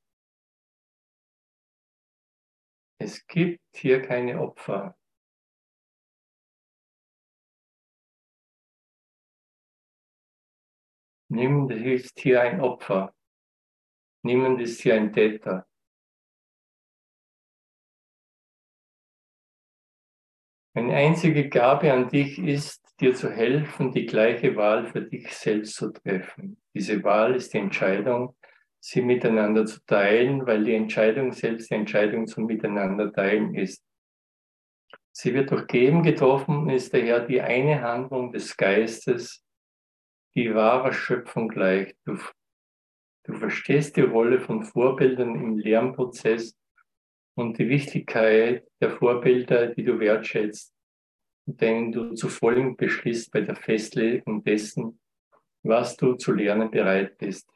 Es 3.00 3.26
gibt 3.28 3.62
hier 3.76 4.02
keine 4.02 4.42
Opfer. 4.42 4.98
Niemand 11.30 11.72
ist 11.72 12.20
hier 12.20 12.42
ein 12.42 12.62
Opfer. 12.62 13.14
Niemand 14.24 14.62
ist 14.62 14.82
hier 14.82 14.96
ein 14.96 15.12
Täter. 15.14 15.68
Eine 20.74 20.94
einzige 20.96 21.50
Gabe 21.50 21.92
an 21.92 22.08
dich 22.10 22.40
ist, 22.40 22.84
dir 23.00 23.14
zu 23.14 23.32
helfen, 23.32 23.92
die 23.92 24.06
gleiche 24.06 24.56
Wahl 24.56 24.88
für 24.88 25.02
dich 25.02 25.36
selbst 25.36 25.76
zu 25.76 25.92
treffen. 25.92 26.62
Diese 26.74 27.04
Wahl 27.04 27.36
ist 27.36 27.54
die 27.54 27.58
Entscheidung, 27.58 28.36
sie 28.80 29.02
miteinander 29.02 29.66
zu 29.66 29.80
teilen, 29.86 30.46
weil 30.46 30.64
die 30.64 30.76
Entscheidung 30.76 31.32
selbst 31.32 31.70
die 31.70 31.76
Entscheidung 31.76 32.28
zum 32.28 32.46
Miteinander 32.46 33.12
teilen 33.12 33.56
ist. 33.56 33.84
Sie 35.12 35.34
wird 35.34 35.52
durch 35.52 35.68
Geben 35.68 36.04
getroffen 36.04 36.58
und 36.60 36.70
ist 36.70 36.94
daher 36.94 37.22
die 37.22 37.42
eine 37.42 37.82
Handlung 37.82 38.32
des 38.32 38.56
Geistes, 38.56 39.44
die 40.36 40.54
wahrer 40.54 40.94
Schöpfung 40.94 41.48
gleicht. 41.48 41.98
Du, 42.06 42.18
du 43.24 43.34
verstehst 43.34 43.98
die 43.98 44.02
Rolle 44.02 44.40
von 44.40 44.64
Vorbildern 44.64 45.34
im 45.36 45.58
Lernprozess 45.58 46.56
und 47.36 47.58
die 47.58 47.68
Wichtigkeit 47.68 48.68
der 48.80 48.92
Vorbilder, 48.92 49.68
die 49.68 49.84
du 49.84 50.00
wertschätzt, 50.00 50.74
denen 51.48 51.92
du 51.92 52.14
zu 52.14 52.30
vollem 52.30 52.76
beschließt 52.76 53.32
bei 53.32 53.42
der 53.42 53.56
Festlegung 53.56 54.44
dessen, 54.44 55.00
was 55.64 55.98
du 55.98 56.14
zu 56.14 56.34
lernen 56.34 56.70
bereit 56.70 57.18
bist. 57.18 57.50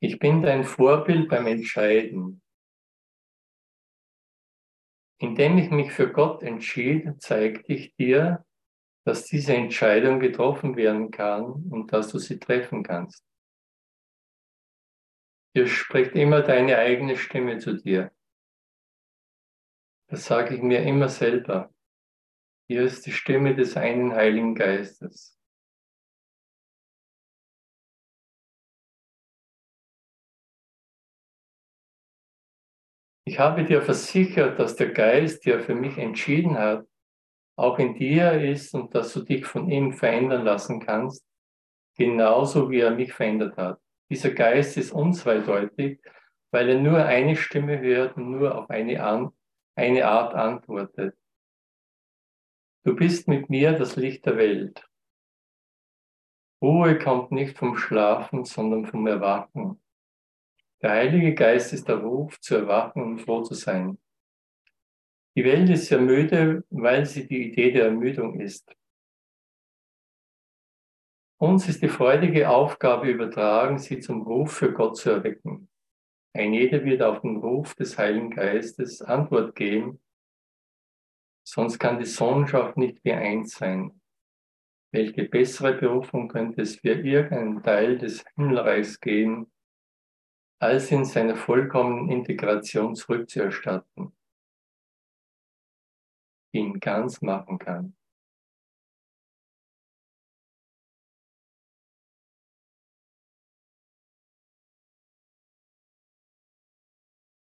Ich 0.00 0.18
bin 0.18 0.42
dein 0.42 0.64
Vorbild 0.64 1.28
beim 1.28 1.46
Entscheiden. 1.46 2.42
Indem 5.18 5.56
ich 5.56 5.70
mich 5.70 5.92
für 5.92 6.12
Gott 6.12 6.42
entschied, 6.42 7.20
zeigte 7.22 7.72
ich 7.72 7.94
dir, 7.96 8.44
dass 9.06 9.24
diese 9.24 9.54
Entscheidung 9.54 10.20
getroffen 10.20 10.76
werden 10.76 11.10
kann 11.10 11.44
und 11.70 11.92
dass 11.92 12.08
du 12.08 12.18
sie 12.18 12.38
treffen 12.38 12.82
kannst. 12.82 13.24
Hier 15.54 15.68
spricht 15.68 16.12
immer 16.12 16.42
deine 16.42 16.76
eigene 16.76 17.16
Stimme 17.16 17.58
zu 17.58 17.74
dir. 17.74 18.12
Das 20.08 20.26
sage 20.26 20.54
ich 20.56 20.62
mir 20.62 20.82
immer 20.82 21.08
selber. 21.08 21.72
Hier 22.68 22.82
ist 22.82 23.06
die 23.06 23.12
Stimme 23.12 23.54
des 23.54 23.76
einen 23.76 24.12
Heiligen 24.12 24.54
Geistes. 24.54 25.35
Ich 33.28 33.40
habe 33.40 33.64
dir 33.64 33.82
versichert, 33.82 34.56
dass 34.60 34.76
der 34.76 34.92
Geist, 34.92 35.46
der 35.46 35.60
für 35.60 35.74
mich 35.74 35.98
entschieden 35.98 36.56
hat, 36.56 36.86
auch 37.56 37.78
in 37.80 37.94
dir 37.94 38.40
ist 38.40 38.72
und 38.72 38.94
dass 38.94 39.12
du 39.14 39.22
dich 39.22 39.44
von 39.44 39.68
ihm 39.68 39.92
verändern 39.92 40.44
lassen 40.44 40.78
kannst, 40.78 41.26
genauso 41.96 42.70
wie 42.70 42.78
er 42.78 42.92
mich 42.92 43.12
verändert 43.12 43.56
hat. 43.56 43.80
Dieser 44.08 44.30
Geist 44.30 44.76
ist 44.76 44.92
unzweideutig, 44.92 46.00
weil 46.52 46.68
er 46.68 46.80
nur 46.80 47.04
eine 47.04 47.34
Stimme 47.34 47.80
hört 47.80 48.16
und 48.16 48.30
nur 48.30 48.56
auf 48.56 48.70
eine, 48.70 49.02
An 49.02 49.32
eine 49.74 50.06
Art 50.06 50.34
antwortet. 50.34 51.16
Du 52.84 52.94
bist 52.94 53.26
mit 53.26 53.50
mir 53.50 53.72
das 53.72 53.96
Licht 53.96 54.24
der 54.26 54.36
Welt. 54.36 54.88
Ruhe 56.62 56.96
kommt 56.96 57.32
nicht 57.32 57.58
vom 57.58 57.76
Schlafen, 57.76 58.44
sondern 58.44 58.86
vom 58.86 59.04
Erwachen. 59.08 59.82
Der 60.86 60.94
Heilige 60.94 61.34
Geist 61.34 61.72
ist 61.72 61.88
der 61.88 61.96
Ruf, 61.96 62.38
zu 62.40 62.54
erwachen 62.54 63.02
und 63.02 63.18
froh 63.18 63.42
zu 63.42 63.54
sein. 63.54 63.98
Die 65.36 65.42
Welt 65.42 65.68
ist 65.68 65.90
ja 65.90 65.98
müde, 65.98 66.62
weil 66.70 67.04
sie 67.06 67.26
die 67.26 67.48
Idee 67.48 67.72
der 67.72 67.86
Ermüdung 67.86 68.38
ist. 68.38 68.72
Uns 71.38 71.68
ist 71.68 71.82
die 71.82 71.88
freudige 71.88 72.48
Aufgabe 72.48 73.10
übertragen, 73.10 73.80
sie 73.80 73.98
zum 73.98 74.22
Ruf 74.22 74.52
für 74.52 74.72
Gott 74.72 74.96
zu 74.96 75.10
erwecken. 75.10 75.68
Ein 76.32 76.54
jeder 76.54 76.84
wird 76.84 77.02
auf 77.02 77.20
den 77.20 77.38
Ruf 77.38 77.74
des 77.74 77.98
Heiligen 77.98 78.30
Geistes 78.30 79.02
Antwort 79.02 79.56
geben, 79.56 80.00
sonst 81.42 81.80
kann 81.80 81.98
die 81.98 82.04
Sohnschaft 82.04 82.76
nicht 82.76 83.02
wie 83.02 83.12
eins 83.12 83.54
sein. 83.54 84.00
Welche 84.92 85.24
bessere 85.24 85.72
Berufung 85.72 86.28
könnte 86.28 86.62
es 86.62 86.76
für 86.76 86.90
irgendeinen 86.90 87.60
Teil 87.64 87.98
des 87.98 88.24
Himmelreichs 88.36 89.00
geben, 89.00 89.50
als 90.58 90.90
in 90.90 91.04
seiner 91.04 91.36
vollkommenen 91.36 92.10
Integration 92.10 92.94
zurückzuerstatten? 92.94 94.12
ihn 96.56 96.80
ganz 96.80 97.20
machen 97.22 97.58
kann. 97.58 97.94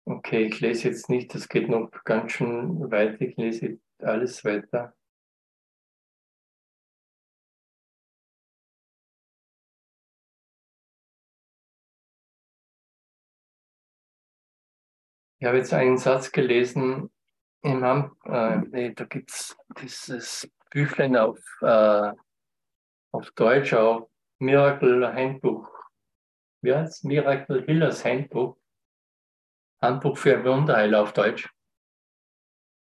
Okay, 0.07 0.45
ich 0.47 0.59
lese 0.61 0.89
jetzt 0.89 1.09
nicht, 1.09 1.33
das 1.33 1.47
geht 1.47 1.67
noch 1.69 1.89
ganz 2.03 2.31
schön 2.33 2.91
weit, 2.91 3.19
ich 3.21 3.35
lese 3.37 3.79
alles 3.99 4.43
weiter. 4.45 4.93
Ich 15.39 15.47
habe 15.47 15.57
jetzt 15.57 15.73
einen 15.73 15.97
Satz 15.97 16.31
gelesen, 16.31 17.09
im 17.61 17.83
Am 17.83 18.15
äh, 18.25 18.57
nee, 18.57 18.93
da 18.93 19.05
gibt 19.05 19.31
es 19.31 19.57
dieses 19.81 20.49
Büchlein 20.69 21.17
auf, 21.17 21.39
äh, 21.61 22.11
auf 23.11 23.31
Deutsch 23.31 23.73
auch, 23.73 24.09
Miracle 24.39 25.11
Handbuch. 25.13 25.69
Wie 26.61 26.75
heißt 26.75 27.05
Miracle 27.05 27.65
Healers 27.65 28.05
Handbuch. 28.05 28.55
Handbuch 29.81 30.17
für 30.17 30.43
Wunderheiler 30.43 31.01
auf 31.01 31.13
Deutsch. 31.13 31.49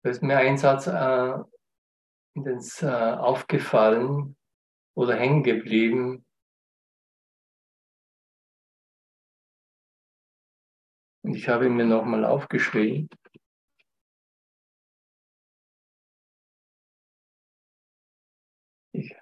Da 0.03 0.11
ist 0.11 0.23
mir 0.23 0.37
ein 0.37 0.59
Satz 0.59 0.87
äh, 0.87 1.39
äh, 2.37 2.87
aufgefallen 2.87 4.37
oder 4.95 5.17
hängen 5.17 5.43
geblieben. 5.43 6.26
Und 11.27 11.35
ich 11.35 11.49
habe 11.49 11.67
ihn 11.67 11.75
mir 11.75 11.85
nochmal 11.85 12.25
aufgeschrieben. 12.25 13.09
Ich, 18.93 19.13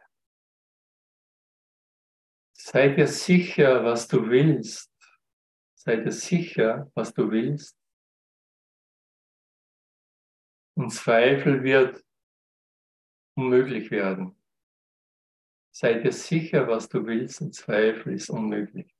sei 2.52 2.90
dir 2.90 3.06
sicher, 3.06 3.82
was 3.84 4.06
du 4.06 4.28
willst. 4.28 4.92
Sei 5.76 5.96
dir 5.96 6.12
sicher, 6.12 6.92
was 6.94 7.14
du 7.14 7.30
willst. 7.30 7.74
Und 10.76 10.90
Zweifel 10.90 11.62
wird 11.62 12.04
unmöglich 13.34 13.90
werden. 13.90 14.38
Sei 15.70 15.94
dir 15.94 16.12
sicher, 16.12 16.68
was 16.68 16.86
du 16.86 17.06
willst, 17.06 17.40
und 17.40 17.54
Zweifel 17.54 18.12
ist 18.12 18.28
unmöglich. 18.28 18.93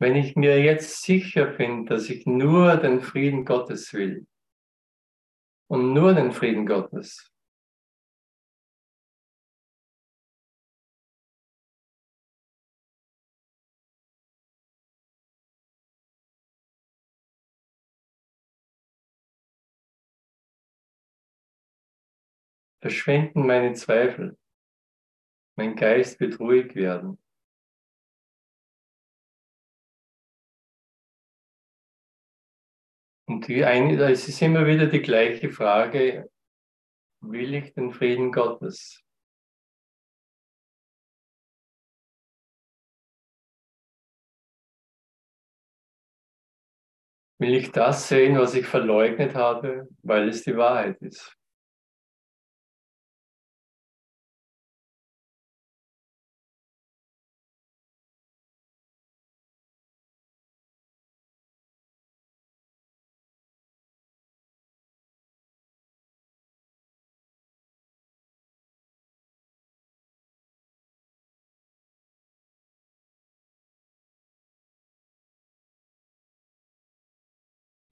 Wenn 0.00 0.16
ich 0.16 0.34
mir 0.34 0.58
jetzt 0.62 1.02
sicher 1.02 1.44
bin, 1.44 1.84
dass 1.84 2.08
ich 2.08 2.24
nur 2.24 2.78
den 2.78 3.02
Frieden 3.02 3.44
Gottes 3.44 3.92
will 3.92 4.26
und 5.68 5.92
nur 5.92 6.14
den 6.14 6.32
Frieden 6.32 6.64
Gottes, 6.64 7.30
verschwinden 22.80 23.46
meine 23.46 23.74
Zweifel. 23.74 24.38
Mein 25.56 25.76
Geist 25.76 26.20
wird 26.20 26.40
ruhig 26.40 26.74
werden. 26.74 27.19
Und 33.30 33.46
die 33.46 33.64
eine, 33.64 33.94
es 34.10 34.26
ist 34.28 34.42
immer 34.42 34.66
wieder 34.66 34.86
die 34.86 35.02
gleiche 35.02 35.50
Frage, 35.52 36.28
will 37.20 37.54
ich 37.54 37.72
den 37.74 37.92
Frieden 37.92 38.32
Gottes? 38.32 39.04
Will 47.38 47.54
ich 47.54 47.70
das 47.72 48.08
sehen, 48.08 48.36
was 48.36 48.54
ich 48.54 48.66
verleugnet 48.66 49.36
habe, 49.36 49.88
weil 50.02 50.28
es 50.28 50.42
die 50.42 50.56
Wahrheit 50.56 51.00
ist? 51.00 51.39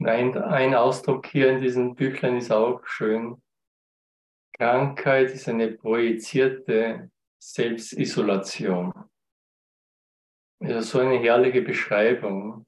Ein, 0.08 0.38
ein 0.38 0.74
Ausdruck 0.74 1.26
hier 1.26 1.50
in 1.50 1.60
diesem 1.60 1.94
Büchlein 1.94 2.38
ist 2.38 2.50
auch 2.50 2.82
schön. 2.86 3.42
Krankheit 4.56 5.30
ist 5.30 5.48
eine 5.48 5.70
projizierte 5.72 7.10
Selbstisolation. 7.38 8.94
Ja, 10.60 10.80
so 10.80 11.00
eine 11.00 11.18
herrliche 11.18 11.60
Beschreibung. 11.60 12.66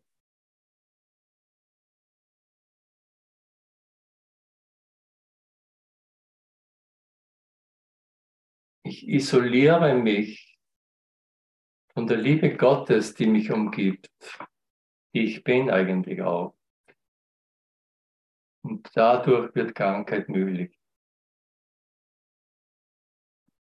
Ich 8.84 9.08
isoliere 9.08 9.94
mich 9.94 10.58
von 11.94 12.06
der 12.06 12.18
Liebe 12.18 12.54
Gottes, 12.56 13.14
die 13.14 13.26
mich 13.26 13.50
umgibt, 13.50 14.10
ich 15.12 15.42
bin 15.42 15.70
eigentlich 15.70 16.20
auch. 16.20 16.59
Und 18.62 18.88
dadurch 18.94 19.54
wird 19.54 19.74
Krankheit 19.74 20.28
möglich. 20.28 20.78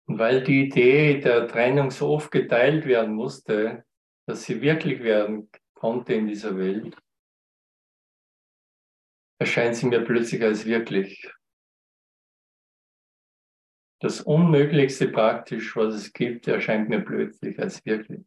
Und 0.07 0.19
weil 0.19 0.43
die 0.43 0.67
Idee 0.67 1.19
der 1.19 1.47
Trennung 1.47 1.91
so 1.91 2.09
oft 2.09 2.31
geteilt 2.31 2.85
werden 2.85 3.13
musste, 3.13 3.85
dass 4.25 4.43
sie 4.43 4.61
wirklich 4.61 5.03
werden 5.03 5.49
konnte 5.73 6.13
in 6.13 6.27
dieser 6.27 6.57
Welt, 6.57 6.97
erscheint 9.39 9.75
sie 9.75 9.87
mir 9.87 10.03
plötzlich 10.03 10.41
als 10.41 10.65
wirklich. 10.65 11.29
Das 13.99 14.21
Unmöglichste 14.21 15.09
praktisch, 15.09 15.75
was 15.75 15.95
es 15.95 16.13
gibt, 16.13 16.47
erscheint 16.47 16.87
mir 16.87 17.01
plötzlich 17.01 17.59
als 17.59 17.83
wirklich. 17.85 18.25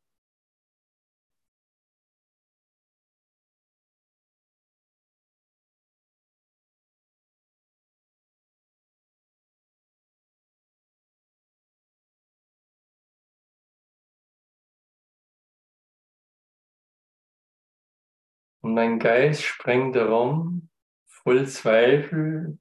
Und 18.63 18.75
mein 18.75 18.99
Geist 18.99 19.43
sprengt 19.43 19.97
herum, 19.97 20.71
voll 21.07 21.47
Zweifel 21.47 22.59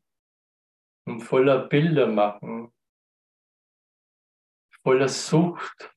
und 1.06 1.22
voller 1.22 1.68
Bilder 1.68 2.08
machen, 2.08 2.74
voller 4.82 5.10
Sucht 5.10 5.94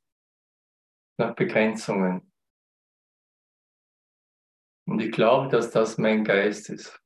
nach 1.19 1.35
Begrenzungen. 1.35 2.33
Und 4.87 5.01
ich 5.01 5.12
glaube, 5.12 5.49
dass 5.49 5.71
das 5.71 5.99
mein 5.99 6.25
Geist 6.25 6.69
ist. 6.69 6.99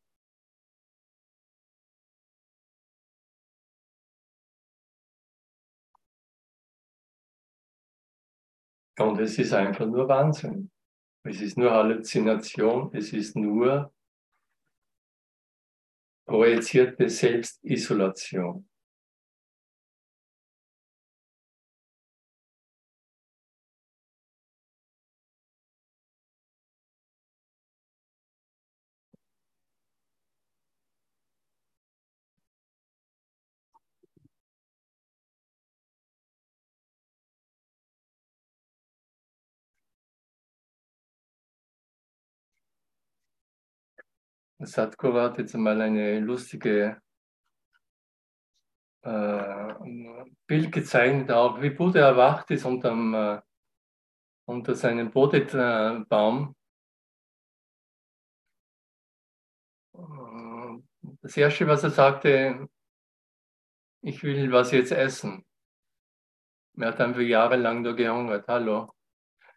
Und 8.99 9.21
es 9.21 9.39
ist 9.39 9.53
einfach 9.53 9.85
nur 9.85 10.09
Wahnsinn. 10.09 10.71
Es 11.29 11.41
ist 11.41 11.59
nur 11.59 11.73
Halluzination, 11.73 12.95
es 12.95 13.13
ist 13.13 13.35
nur 13.37 13.93
projizierte 16.25 17.09
Selbstisolation. 17.09 18.69
Sadhguru 44.59 45.21
hat 45.21 45.39
jetzt 45.39 45.55
einmal 45.55 45.81
eine 45.81 46.19
lustige 46.21 47.01
äh, 49.03 49.75
Bild 50.47 50.73
gezeichnet, 50.73 51.31
auch 51.31 51.61
wie 51.61 51.71
Buddha 51.71 52.01
erwacht 52.01 52.51
ist 52.51 52.65
unterm, 52.65 53.15
äh, 53.15 53.41
unter 54.47 54.75
seinem 54.75 55.11
Bodhi-Baum. 55.11 56.55
Das 61.23 61.37
erste, 61.37 61.67
was 61.67 61.85
er 61.85 61.91
sagte, 61.91 62.69
ich 64.03 64.23
will 64.23 64.53
was 64.53 64.71
jetzt 64.73 64.93
essen. 64.93 65.45
Er 66.79 66.89
hat 66.89 67.01
einfach 67.01 67.21
jahrelang 67.21 67.83
nur 67.83 67.97
gehungert. 67.97 68.47
Hallo. 68.49 68.93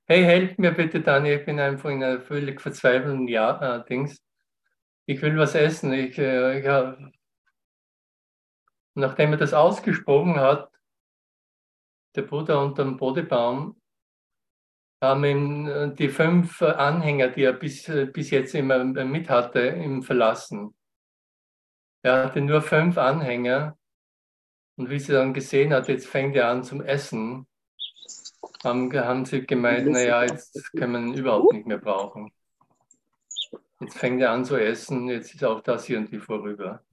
Hey, 0.08 0.24
helft 0.24 0.58
mir 0.60 0.72
bitte, 0.72 1.02
Daniel, 1.02 1.40
ich 1.40 1.46
bin 1.46 1.60
einfach 1.60 1.90
in 1.90 2.04
einer 2.04 2.22
völlig 2.22 2.62
verzweifelten 2.62 3.28
ja 3.28 3.78
äh, 3.78 3.86
Dings 3.86 4.18
ich 5.10 5.22
will 5.24 5.38
was 5.40 5.56
essen. 5.56 5.92
Ich, 5.92 6.20
äh, 6.20 6.64
ja. 6.64 6.96
Nachdem 8.94 9.32
er 9.32 9.38
das 9.38 9.54
ausgesprochen 9.56 10.40
hat, 10.40 10.72
der 12.16 12.22
Buddha 12.24 12.62
unter 12.62 12.84
dem 12.84 12.98
Bodebaum, 12.98 13.82
haben 15.02 15.24
ihn 15.24 15.68
äh, 15.68 15.96
die 15.96 16.10
fünf 16.10 16.62
Anhänger, 16.62 17.30
die 17.30 17.44
er 17.44 17.54
bis, 17.54 17.90
äh, 17.90 18.06
bis 18.06 18.30
jetzt 18.30 18.54
immer 18.54 18.84
mit 18.84 19.30
hatte, 19.30 19.70
ihm 19.70 20.04
verlassen. 20.04 20.76
Er 22.04 22.26
hatte 22.26 22.42
nur 22.42 22.62
fünf 22.62 22.98
Anhänger, 22.98 23.78
Und 24.78 24.92
wie 24.92 25.00
sie 25.00 25.14
dann 25.14 25.34
gesehen 25.34 25.74
hat, 25.74 25.88
jetzt 25.88 26.08
fängt 26.08 26.36
er 26.36 26.50
an 26.50 26.64
zum 26.64 26.82
Essen, 26.82 27.48
haben, 28.64 28.94
haben 28.94 29.26
sie 29.26 29.46
gemeint, 29.46 29.88
naja, 29.88 30.22
jetzt 30.24 30.72
können 30.74 30.94
wir 30.94 31.00
ihn 31.00 31.14
überhaupt 31.16 31.54
nicht 31.54 31.66
mehr 31.66 31.80
brauchen. 31.80 32.32
Jetzt 33.82 33.98
fängt 33.98 34.22
er 34.22 34.32
an 34.32 34.46
zu 34.46 34.56
essen, 34.58 35.08
jetzt 35.10 35.34
ist 35.34 35.44
auch 35.44 35.62
das 35.62 35.86
hier 35.86 35.98
und 36.00 36.12
die 36.12 36.20
vorüber. 36.20 36.84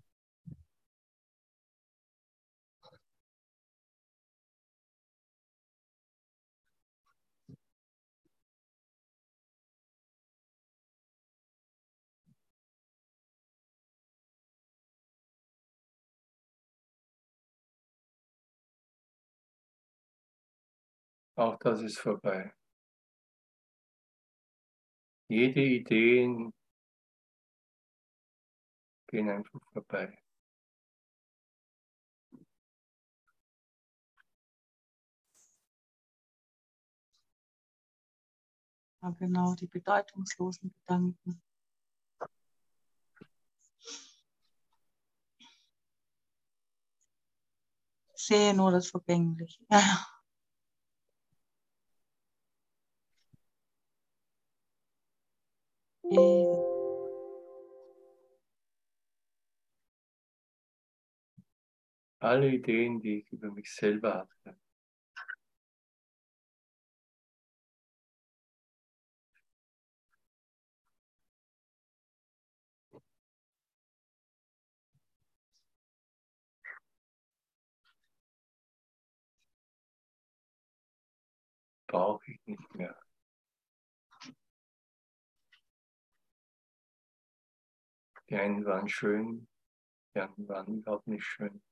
Auch 21.37 21.57
das 21.59 21.81
ist 21.83 21.99
vorbei. 21.99 22.53
Jede 25.29 25.61
Idee 25.61 26.51
gehen 29.17 29.31
einfach 29.31 29.61
vorbei. 29.73 30.13
Ja, 39.01 39.11
genau, 39.19 39.55
die 39.55 39.69
bedeutungslosen 39.69 40.71
Gedanken. 40.71 41.41
sehe 48.19 48.55
nur 48.55 48.71
das 48.71 48.89
Vergängliche. 48.91 49.65
Ja. 49.71 50.07
Ewig. 56.17 56.86
Alle 62.21 62.51
Ideen, 62.51 63.01
die 63.01 63.21
ich 63.21 63.33
über 63.33 63.51
mich 63.51 63.73
selber 63.75 64.15
hatte, 64.45 64.59
brauche 81.89 82.31
ich 82.31 82.39
nicht 82.47 82.75
mehr. 82.77 82.97
Die 88.31 88.37
einen 88.37 88.65
waren 88.65 88.89
schön, 88.89 89.49
die 90.15 90.21
anderen 90.21 90.49
waren 90.49 90.79
überhaupt 90.79 91.09
nicht 91.09 91.25
schön. 91.25 91.63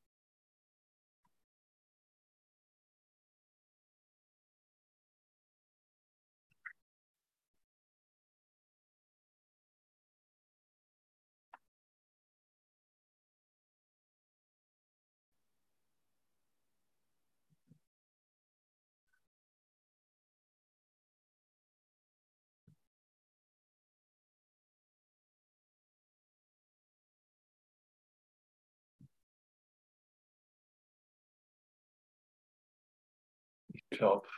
Glaube, 33.97 34.28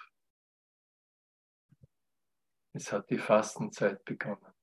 es 2.75 2.93
hat 2.93 3.09
die 3.09 3.17
Fastenzeit 3.17 4.05
begonnen. 4.05 4.56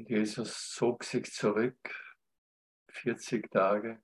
Und 0.00 0.08
Jesus 0.08 0.70
zog 0.70 1.04
sich 1.04 1.30
zurück, 1.30 1.76
40 2.88 3.50
Tage. 3.50 4.02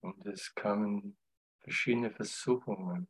Und 0.00 0.26
es 0.26 0.52
kamen 0.56 1.16
verschiedene 1.60 2.10
Versuchungen. 2.10 3.06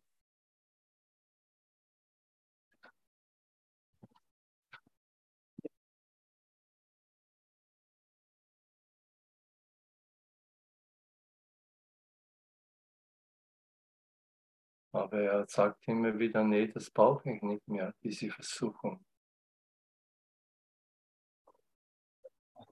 Aber 14.99 15.21
er 15.21 15.47
sagt 15.47 15.87
immer 15.87 16.19
wieder, 16.19 16.43
nee, 16.43 16.67
das 16.67 16.91
brauche 16.91 17.31
ich 17.31 17.41
nicht 17.43 17.67
mehr, 17.69 17.95
diese 18.03 18.31
Versuchung. 18.31 19.05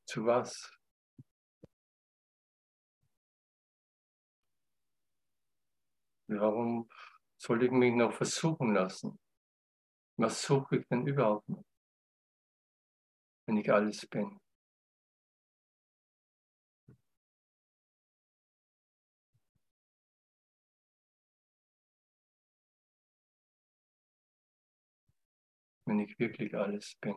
Zu 0.05 0.27
was? 0.27 0.73
Warum 6.29 6.89
soll 7.37 7.63
ich 7.63 7.71
mich 7.71 7.95
noch 7.95 8.13
versuchen 8.13 8.75
lassen? 8.75 9.19
Was 10.17 10.43
suche 10.43 10.79
ich 10.79 10.87
denn 10.89 11.07
überhaupt 11.07 11.49
noch, 11.49 11.65
wenn 13.47 13.59
ich 13.59 13.73
alles 13.73 14.05
bin? 14.07 14.41
Wenn 25.87 26.01
ich 26.01 26.19
wirklich 26.19 26.55
alles 26.55 26.97
bin. 27.01 27.15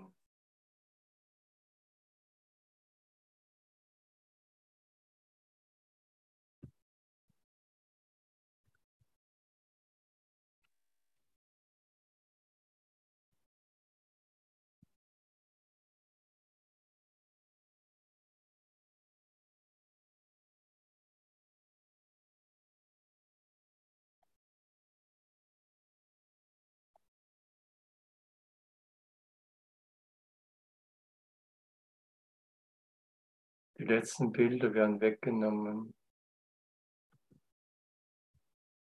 Letzten 33.89 34.31
Bilder 34.31 34.73
werden 34.73 35.01
weggenommen. 35.01 35.93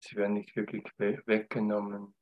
Sie 0.05 0.17
werden 0.17 0.35
nicht 0.35 0.55
wirklich 0.55 0.85
weggenommen, 0.99 2.15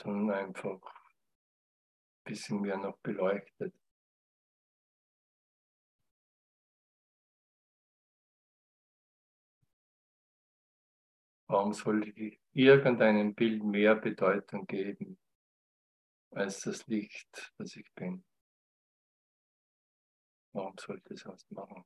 sondern 0.00 0.46
einfach 0.46 0.80
ein 0.80 2.24
bisschen 2.24 2.60
mehr 2.60 2.78
noch 2.78 2.96
beleuchtet. 2.98 3.74
Warum 11.48 11.72
sollte 11.72 12.10
ich 12.10 12.40
irgendeinem 12.52 13.34
Bild 13.34 13.62
mehr 13.62 13.94
Bedeutung 13.94 14.66
geben 14.66 15.18
als 16.30 16.60
das 16.62 16.86
Licht, 16.88 17.52
das 17.58 17.76
ich 17.76 17.92
bin? 17.94 18.24
Warum 20.56 20.74
sollte 20.78 21.12
es 21.12 21.26
was 21.26 21.44
machen? 21.50 21.84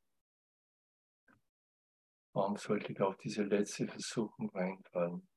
Warum 2.33 2.57
sollte 2.57 2.93
ich 2.93 3.01
auf 3.01 3.17
diese 3.17 3.43
letzte 3.43 3.89
Versuchung 3.89 4.49
reinfallen? 4.51 5.29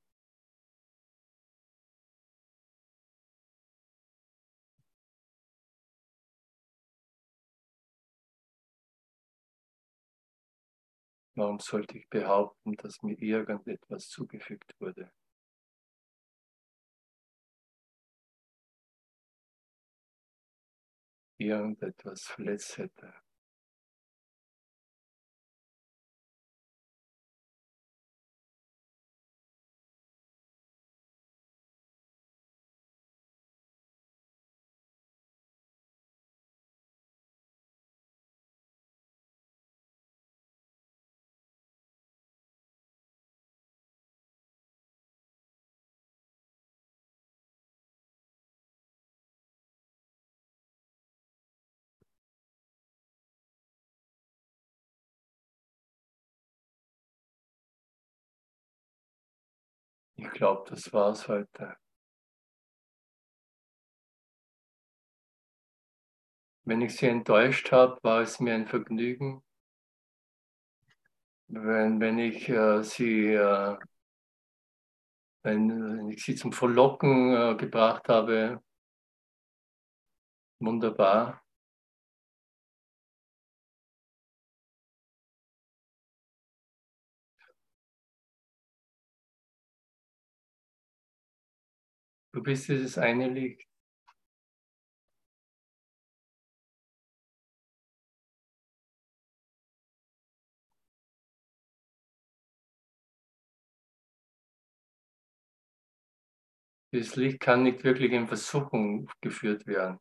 Warum 11.33 11.59
sollte 11.59 11.97
ich 11.97 12.07
behaupten, 12.09 12.75
dass 12.75 13.01
mir 13.01 13.19
irgendetwas 13.19 14.09
zugefügt 14.09 14.79
wurde? 14.79 15.11
Irgendetwas 21.39 22.21
verletzt 22.25 22.77
hätte. 22.77 23.22
Ich 60.23 60.31
glaube, 60.31 60.69
das 60.69 60.93
war's 60.93 61.27
heute. 61.27 61.75
Wenn 66.63 66.81
ich 66.81 66.95
Sie 66.95 67.07
enttäuscht 67.07 67.73
habe, 67.73 67.99
war 68.03 68.21
es 68.21 68.39
mir 68.39 68.53
ein 68.53 68.65
Vergnügen. 68.65 69.43
Wenn, 71.47 71.99
wenn 71.99 72.19
ich 72.19 72.47
äh, 72.47 72.83
Sie, 72.83 73.33
äh, 73.33 73.77
wenn, 75.43 76.09
ich 76.09 76.23
Sie 76.23 76.35
zum 76.35 76.53
Verlocken 76.53 77.35
äh, 77.35 77.55
gebracht 77.57 78.07
habe, 78.07 78.63
wunderbar. 80.59 81.42
Du 92.33 92.41
bist 92.41 92.67
dieses 92.67 92.97
eine 92.97 93.29
Licht. 93.29 93.67
Dieses 106.91 107.15
Licht 107.15 107.39
kann 107.39 107.63
nicht 107.63 107.83
wirklich 107.83 108.11
in 108.11 108.27
Versuchung 108.27 109.09
geführt 109.21 109.65
werden. 109.67 109.99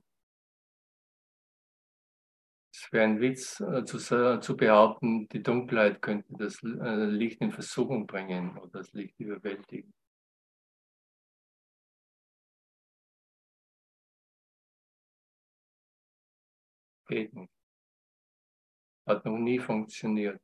Es 2.74 2.90
wäre 2.92 3.04
ein 3.04 3.20
Witz 3.20 3.60
äh, 3.60 3.84
zu, 3.84 3.98
zu, 3.98 4.56
behaupten, 4.56 5.28
die 5.28 5.42
Dunkelheit 5.42 6.00
könnte 6.02 6.32
das 6.38 6.62
äh, 6.62 7.04
Licht 7.06 7.40
in 7.42 7.52
Versuchung 7.52 8.06
bringen 8.06 8.56
oder 8.58 8.80
das 8.80 8.92
Licht 8.92 9.18
überwältigen. 9.20 9.92
Nicht. 17.12 17.34
Hat 19.06 19.24
noch 19.24 19.36
nie 19.36 19.58
funktioniert. 19.58 20.40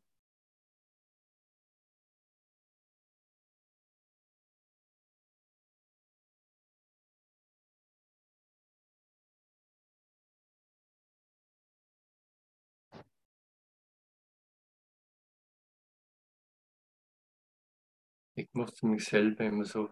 Ich 18.34 18.48
musste 18.52 18.86
mich 18.86 19.04
selber 19.04 19.44
immer 19.44 19.64
so, 19.64 19.88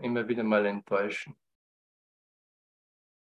immer 0.00 0.28
wieder 0.28 0.42
mal 0.42 0.66
enttäuschen. 0.66 1.34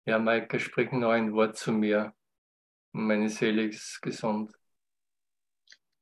Ja, 0.05 0.19
Maike, 0.19 0.59
sprich 0.59 0.91
noch 0.91 1.09
ein 1.11 1.33
Wort 1.33 1.57
zu 1.57 1.73
mir. 1.73 2.16
Meine 2.97 3.29
Seele 3.29 3.65
ist 3.65 4.01
gesund. 4.01 4.51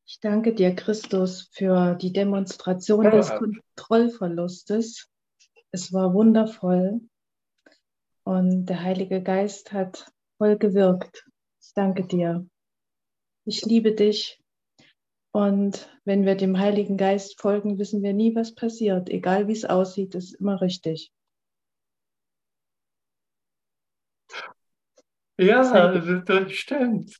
Ich 0.08 0.22
danke 0.22 0.54
dir, 0.54 0.74
Christus, 0.74 1.50
für 1.52 1.96
die 1.96 2.14
Demonstration 2.14 3.04
ja. 3.04 3.12
des 3.12 3.34
Kontrollverlustes. 3.36 5.10
Es 5.72 5.92
war 5.92 6.14
wundervoll 6.14 7.02
und 8.24 8.68
der 8.68 8.82
Heilige 8.82 9.22
Geist 9.22 9.74
hat 9.74 10.10
voll 10.38 10.58
gewirkt. 10.58 11.26
Ich 11.62 11.74
danke 11.74 12.08
dir. 12.08 12.48
Ich 13.44 13.66
liebe 13.66 13.94
dich 13.94 14.42
und 15.34 15.90
wenn 16.06 16.26
wir 16.26 16.36
dem 16.36 16.58
Heiligen 16.58 16.96
Geist 16.96 17.42
folgen, 17.42 17.78
wissen 17.78 18.04
wir 18.04 18.14
nie, 18.14 18.34
was 18.36 18.56
passiert. 18.56 19.10
Egal 19.10 19.50
wie 19.50 19.54
es 19.54 19.66
aussieht, 19.66 20.16
ist 20.16 20.36
immer 20.36 20.62
richtig. 20.62 21.12
Ja, 25.38 25.92
das 25.92 26.52
stimmt. 26.52 27.20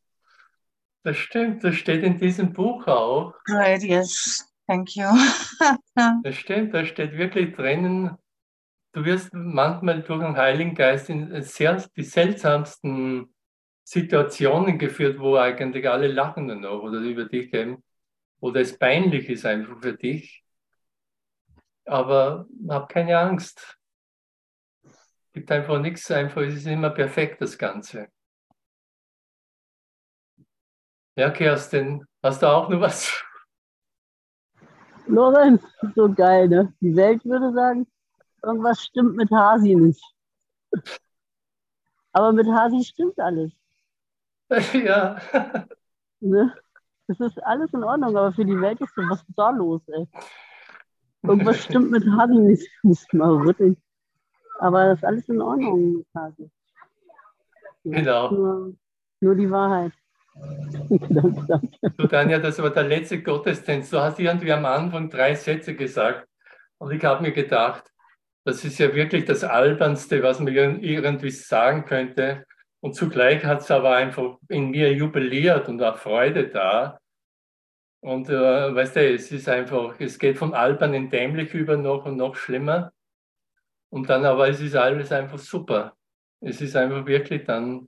Das 1.04 1.18
stimmt, 1.18 1.64
das 1.64 1.76
steht 1.76 2.04
in 2.04 2.18
diesem 2.18 2.52
Buch 2.54 2.88
auch. 2.88 3.34
Right, 3.48 3.84
yes, 3.84 4.44
thank 4.68 4.96
you. 4.96 5.06
das 6.24 6.36
stimmt, 6.36 6.74
da 6.74 6.84
steht 6.84 7.14
wirklich 7.14 7.56
drinnen, 7.56 8.18
du 8.94 9.06
wirst 9.06 9.32
manchmal 9.34 10.02
durch 10.02 10.22
den 10.22 10.36
Heiligen 10.36 10.74
Geist 10.74 11.10
in 11.10 11.44
sehr, 11.44 11.84
die 11.96 12.04
seltsamsten 12.04 13.36
Situationen 13.84 14.80
geführt, 14.80 15.20
wo 15.20 15.36
eigentlich 15.36 15.88
alle 15.88 16.08
lachen 16.08 16.48
dann 16.48 16.62
noch 16.62 16.82
oder 16.82 17.00
über 17.00 17.26
dich 17.26 17.52
geben. 17.52 17.84
Oder 18.40 18.62
es 18.62 18.78
peinlich 18.78 19.30
ist 19.30 19.46
einfach 19.46 19.80
für 19.82 19.94
dich. 19.94 20.44
Aber 21.86 22.48
hab 22.68 22.90
keine 22.90 23.20
Angst 23.20 23.78
gibt 25.36 25.52
einfach 25.52 25.80
nichts, 25.80 26.10
einfach 26.12 26.42
es 26.44 26.56
ist 26.56 26.66
immer 26.66 26.90
perfekt, 26.90 27.42
das 27.42 27.58
Ganze. 27.58 28.08
Ja, 31.18 31.30
Kerstin, 31.30 32.06
hast 32.24 32.42
du 32.42 32.48
auch 32.48 32.70
noch 32.70 32.80
was? 32.80 33.12
Lorenz, 35.08 35.62
so 35.94 36.12
geil, 36.12 36.48
ne? 36.48 36.74
Die 36.80 36.96
Welt 36.96 37.24
würde 37.26 37.54
sagen, 37.54 37.86
irgendwas 38.42 38.82
stimmt 38.82 39.18
mit 39.18 39.30
Hasi 39.30 39.76
nicht. 39.76 40.02
Aber 42.14 42.32
mit 42.32 42.48
Hasi 42.48 42.84
stimmt 42.84 43.20
alles. 43.20 43.52
Ja. 44.74 45.20
Ne? 46.22 46.54
Es 47.08 47.20
ist 47.20 47.44
alles 47.44 47.74
in 47.74 47.84
Ordnung, 47.84 48.16
aber 48.16 48.32
für 48.32 48.46
die 48.46 48.60
Welt 48.62 48.80
ist 48.80 48.94
so, 48.96 49.02
was 49.10 49.20
ist 49.20 49.34
da 49.36 49.50
los, 49.50 49.82
ey? 49.88 50.08
Irgendwas 51.24 51.64
stimmt 51.64 51.92
mit 51.92 52.06
Hasi 52.06 52.36
nicht. 52.36 52.70
Muss 52.84 53.06
mal 53.12 53.32
rütteln. 53.32 53.76
Aber 54.60 54.86
das 54.86 55.00
ist 55.00 55.06
alles 55.06 55.30
in 55.30 55.42
Ordnung 55.42 56.06
quasi. 56.12 56.50
Genau. 57.84 58.32
Nur, 58.32 58.74
nur 59.22 59.36
die 59.36 59.50
Wahrheit. 59.50 59.92
danke, 60.90 61.46
danke. 61.48 61.92
Du, 61.98 62.08
Tanja, 62.08 62.40
das 62.40 62.62
war 62.62 62.70
der 62.70 62.84
letzte 62.84 63.22
Gottesdienst. 63.22 63.94
Du 63.94 64.00
hast 64.00 64.20
irgendwie 64.20 64.52
am 64.52 64.66
Anfang 64.66 65.10
drei 65.10 65.36
Sätze 65.36 65.76
gesagt. 65.76 66.28
Und 66.78 66.92
ich 66.92 67.04
habe 67.04 67.22
mir 67.22 67.32
gedacht, 67.32 67.84
das 68.44 68.64
ist 68.64 68.78
ja 68.78 68.94
wirklich 68.94 69.26
das 69.26 69.44
Albernste, 69.44 70.22
was 70.22 70.40
man 70.40 70.54
irgendwie 70.54 71.32
sagen 71.32 71.86
könnte. 71.86 72.46
Und 72.80 72.94
zugleich 72.94 73.44
hat 73.44 73.62
es 73.62 73.72
aber 73.72 73.96
einfach 73.96 74.38
in 74.50 74.70
mir 74.70 74.94
jubiliert 74.94 75.68
und 75.70 75.82
auch 75.82 75.98
Freude 75.98 76.50
da. 76.50 77.00
Und 78.02 78.30
äh, 78.30 78.76
weißt 78.76 78.98
du, 78.98 79.14
es 79.16 79.32
ist 79.32 79.50
einfach, 79.50 80.00
es 80.00 80.20
geht 80.20 80.38
von 80.38 80.54
albern 80.54 80.94
in 80.94 81.10
dämlich 81.10 81.56
über 81.56 81.78
noch 81.78 82.06
und 82.06 82.18
noch 82.18 82.36
schlimmer. 82.36 82.92
Und 83.90 84.10
dann 84.10 84.26
aber 84.26 84.50
es 84.50 84.62
ist 84.62 84.76
alles 84.76 85.12
einfach 85.12 85.40
super. 85.40 85.96
Es 86.42 86.62
ist 86.62 86.76
einfach 86.76 87.06
wirklich 87.06 87.44
dann, 87.46 87.88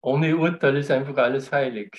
ohne 0.00 0.36
Urteil 0.36 0.76
ist 0.76 0.90
einfach 0.90 1.16
alles 1.16 1.50
heilig. 1.50 1.92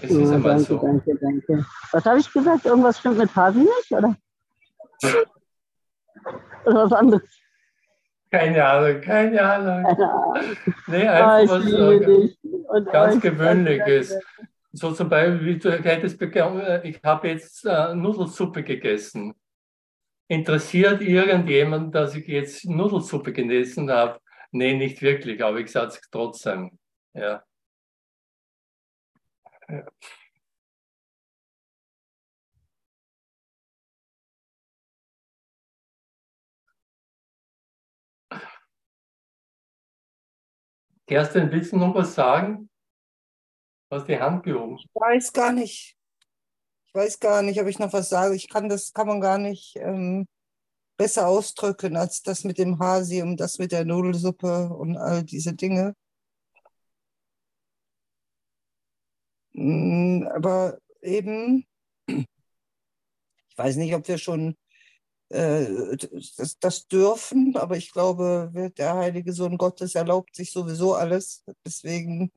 Es 0.00 0.10
ja, 0.10 0.20
ist 0.20 0.32
einmal 0.32 0.52
danke, 0.52 0.64
so. 0.64 0.78
Danke, 0.78 1.18
danke. 1.20 1.66
Was 1.92 2.04
habe 2.04 2.18
ich 2.18 2.32
gesagt? 2.32 2.64
Irgendwas 2.64 2.98
stimmt 2.98 3.18
mit 3.18 3.34
Hasi 3.34 3.60
nicht, 3.60 3.92
oder? 3.92 4.16
oder 6.64 6.84
was 6.84 6.92
anderes? 6.92 7.22
Keine 8.30 8.64
Ahnung, 8.64 9.00
keine 9.00 9.42
Ahnung. 9.42 9.84
Keine 9.84 10.12
Ahnung. 10.12 10.56
Nee, 10.88 11.08
einfach 11.08 11.60
oh, 11.64 12.68
was 12.68 12.92
ganz 12.92 13.22
Gewöhnliches. 13.22 14.18
So 14.72 14.90
zum 14.90 15.08
Beispiel, 15.08 15.44
wie 15.44 15.58
du 15.58 15.70
hättest 15.70 16.18
bekommen, 16.18 16.80
ich 16.82 17.00
habe 17.04 17.28
jetzt 17.28 17.64
äh, 17.64 17.94
Nudelsuppe 17.94 18.64
gegessen. 18.64 19.34
Interessiert 20.28 21.02
irgendjemand, 21.02 21.94
dass 21.94 22.14
ich 22.14 22.26
jetzt 22.26 22.64
Nudelsuppe 22.64 23.32
gegessen 23.32 23.90
habe? 23.90 24.20
Nee, 24.52 24.74
nicht 24.76 25.02
wirklich, 25.02 25.42
aber 25.44 25.58
ich 25.60 25.70
sage 25.70 25.88
es 25.88 26.00
trotzdem. 26.10 26.78
Ja. 27.12 27.44
ja. 29.68 29.84
Kerstin, 41.06 41.50
willst 41.52 41.72
du 41.72 41.76
noch 41.76 41.94
was 41.94 42.14
sagen? 42.14 42.70
Du 43.90 43.96
hast 43.96 44.08
die 44.08 44.18
Hand 44.18 44.42
gehoben. 44.42 44.78
Ich 44.78 44.88
weiß 44.94 45.32
gar 45.32 45.52
nicht. 45.52 45.96
Weiß 46.94 47.18
gar 47.20 47.42
nicht, 47.42 47.60
ob 47.60 47.66
ich 47.66 47.78
noch 47.78 47.92
was 47.92 48.08
sage. 48.08 48.34
Ich 48.36 48.48
kann 48.48 48.68
das 48.68 48.92
kann 48.92 49.06
man 49.08 49.20
gar 49.20 49.38
nicht 49.38 49.76
ähm, 49.76 50.26
besser 50.96 51.28
ausdrücken 51.28 51.96
als 51.96 52.22
das 52.22 52.44
mit 52.44 52.58
dem 52.58 52.78
Hasi 52.78 53.22
und 53.22 53.38
das 53.38 53.58
mit 53.58 53.72
der 53.72 53.84
Nudelsuppe 53.84 54.70
und 54.70 54.96
all 54.96 55.24
diese 55.24 55.54
Dinge. 55.54 55.94
Mm, 59.52 60.26
aber 60.34 60.78
eben, 61.02 61.64
ich 62.06 62.26
weiß 63.56 63.76
nicht, 63.76 63.94
ob 63.94 64.06
wir 64.08 64.18
schon 64.18 64.56
äh, 65.30 65.96
das, 66.36 66.58
das, 66.60 66.86
dürfen, 66.88 67.56
aber 67.56 67.76
ich 67.76 67.92
glaube, 67.92 68.50
der 68.78 68.94
heilige 68.96 69.32
Sohn 69.32 69.58
Gottes 69.58 69.94
erlaubt 69.94 70.36
sich 70.36 70.52
sowieso 70.52 70.94
alles. 70.94 71.44
Deswegen 71.66 72.32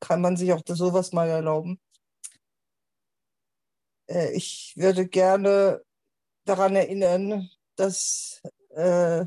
kann 0.00 0.20
man 0.22 0.36
sich 0.36 0.52
auch 0.52 0.62
sowas 0.66 1.12
mal 1.12 1.28
erlauben. 1.28 1.80
Äh, 4.08 4.32
ich 4.32 4.74
würde 4.76 5.06
gerne 5.06 5.82
daran 6.44 6.76
erinnern, 6.76 7.50
dass 7.76 8.42
äh, 8.74 9.26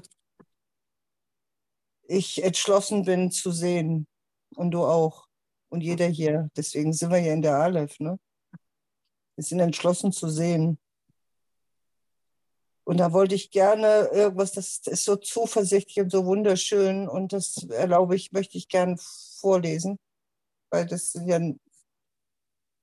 ich 2.03 2.43
entschlossen 2.43 3.05
bin 3.05 3.32
zu 3.32 3.51
sehen 3.51 4.07
und 4.55 4.71
du 4.71 4.84
auch 4.84 5.27
und 5.69 5.82
jeder 5.82 6.07
hier. 6.07 6.49
Deswegen 6.55 6.93
sind 6.93 7.11
wir 7.11 7.19
hier 7.19 7.34
in 7.34 7.41
der 7.41 7.57
Aleph. 7.57 7.99
Ne? 7.99 8.19
Wir 9.36 9.43
sind 9.43 9.59
entschlossen 9.59 10.11
zu 10.11 10.30
sehen. 10.30 10.80
Und 12.84 12.97
da 12.97 13.13
wollte 13.13 13.36
ich 13.36 13.51
gerne 13.51 14.09
irgendwas, 14.11 14.53
das 14.53 14.80
ist 14.88 15.05
so 15.05 15.15
zuversichtlich 15.15 15.99
und 15.99 16.11
so 16.11 16.25
wunderschön 16.25 17.07
und 17.07 17.34
das 17.34 17.67
erlaube 17.69 18.15
ich, 18.15 18.32
möchte 18.32 18.57
ich 18.57 18.67
gerne 18.67 18.97
vorlesen, 18.97 19.99
weil 20.71 20.88
das 20.88 21.13
ja 21.13 21.39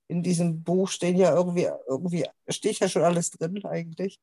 in 0.07 0.23
diesem 0.23 0.63
Buch 0.63 0.89
stehen 0.89 1.17
ja 1.17 1.35
irgendwie, 1.35 1.69
irgendwie 1.87 2.25
steht 2.47 2.79
ja 2.79 2.89
schon 2.89 3.03
alles 3.03 3.29
drin 3.31 3.63
eigentlich. 3.65 4.19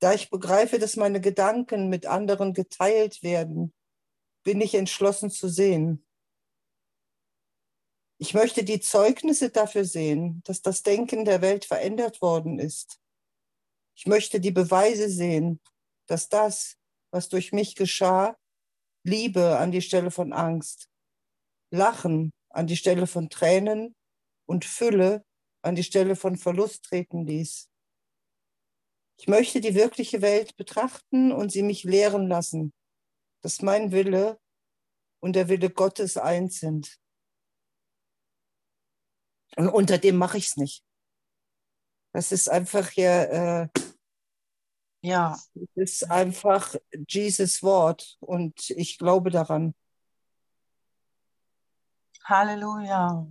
Da 0.00 0.12
ich 0.12 0.30
begreife, 0.30 0.78
dass 0.78 0.96
meine 0.96 1.20
Gedanken 1.20 1.88
mit 1.88 2.06
anderen 2.06 2.54
geteilt 2.54 3.22
werden, 3.22 3.72
bin 4.44 4.60
ich 4.60 4.74
entschlossen 4.74 5.30
zu 5.30 5.48
sehen. 5.48 6.04
Ich 8.18 8.34
möchte 8.34 8.64
die 8.64 8.80
Zeugnisse 8.80 9.50
dafür 9.50 9.84
sehen, 9.84 10.42
dass 10.44 10.62
das 10.62 10.82
Denken 10.82 11.24
der 11.24 11.42
Welt 11.42 11.64
verändert 11.64 12.20
worden 12.22 12.58
ist 12.58 13.02
ich 13.94 14.06
möchte 14.06 14.40
die 14.40 14.50
Beweise 14.50 15.08
sehen, 15.08 15.60
dass 16.06 16.28
das, 16.28 16.76
was 17.10 17.28
durch 17.28 17.52
mich 17.52 17.74
geschah, 17.76 18.36
Liebe 19.04 19.58
an 19.58 19.72
die 19.72 19.82
Stelle 19.82 20.10
von 20.10 20.32
Angst, 20.32 20.88
Lachen 21.70 22.32
an 22.50 22.66
die 22.66 22.76
Stelle 22.76 23.06
von 23.06 23.30
Tränen 23.30 23.94
und 24.52 24.66
Fülle 24.66 25.24
an 25.62 25.76
die 25.76 25.82
Stelle 25.82 26.14
von 26.14 26.36
Verlust 26.36 26.84
treten 26.84 27.24
ließ. 27.24 27.70
Ich 29.18 29.26
möchte 29.26 29.62
die 29.62 29.74
wirkliche 29.74 30.20
Welt 30.20 30.56
betrachten 30.56 31.32
und 31.32 31.50
sie 31.50 31.62
mich 31.62 31.84
lehren 31.84 32.28
lassen, 32.28 32.74
dass 33.40 33.62
mein 33.62 33.92
Wille 33.92 34.38
und 35.20 35.36
der 35.36 35.48
Wille 35.48 35.70
Gottes 35.70 36.18
eins 36.18 36.60
sind. 36.60 37.00
Und 39.56 39.68
unter 39.68 39.96
dem 39.96 40.16
mache 40.16 40.36
ich 40.36 40.48
es 40.48 40.56
nicht. 40.58 40.84
Das 42.12 42.30
ist 42.30 42.50
einfach 42.50 42.90
hier, 42.90 43.70
äh, 43.72 43.80
ja, 45.02 45.38
das 45.54 45.68
ist 45.76 46.10
einfach 46.10 46.76
Jesus 47.08 47.62
Wort 47.62 48.18
und 48.20 48.68
ich 48.68 48.98
glaube 48.98 49.30
daran. 49.30 49.74
Halleluja. 52.24 53.26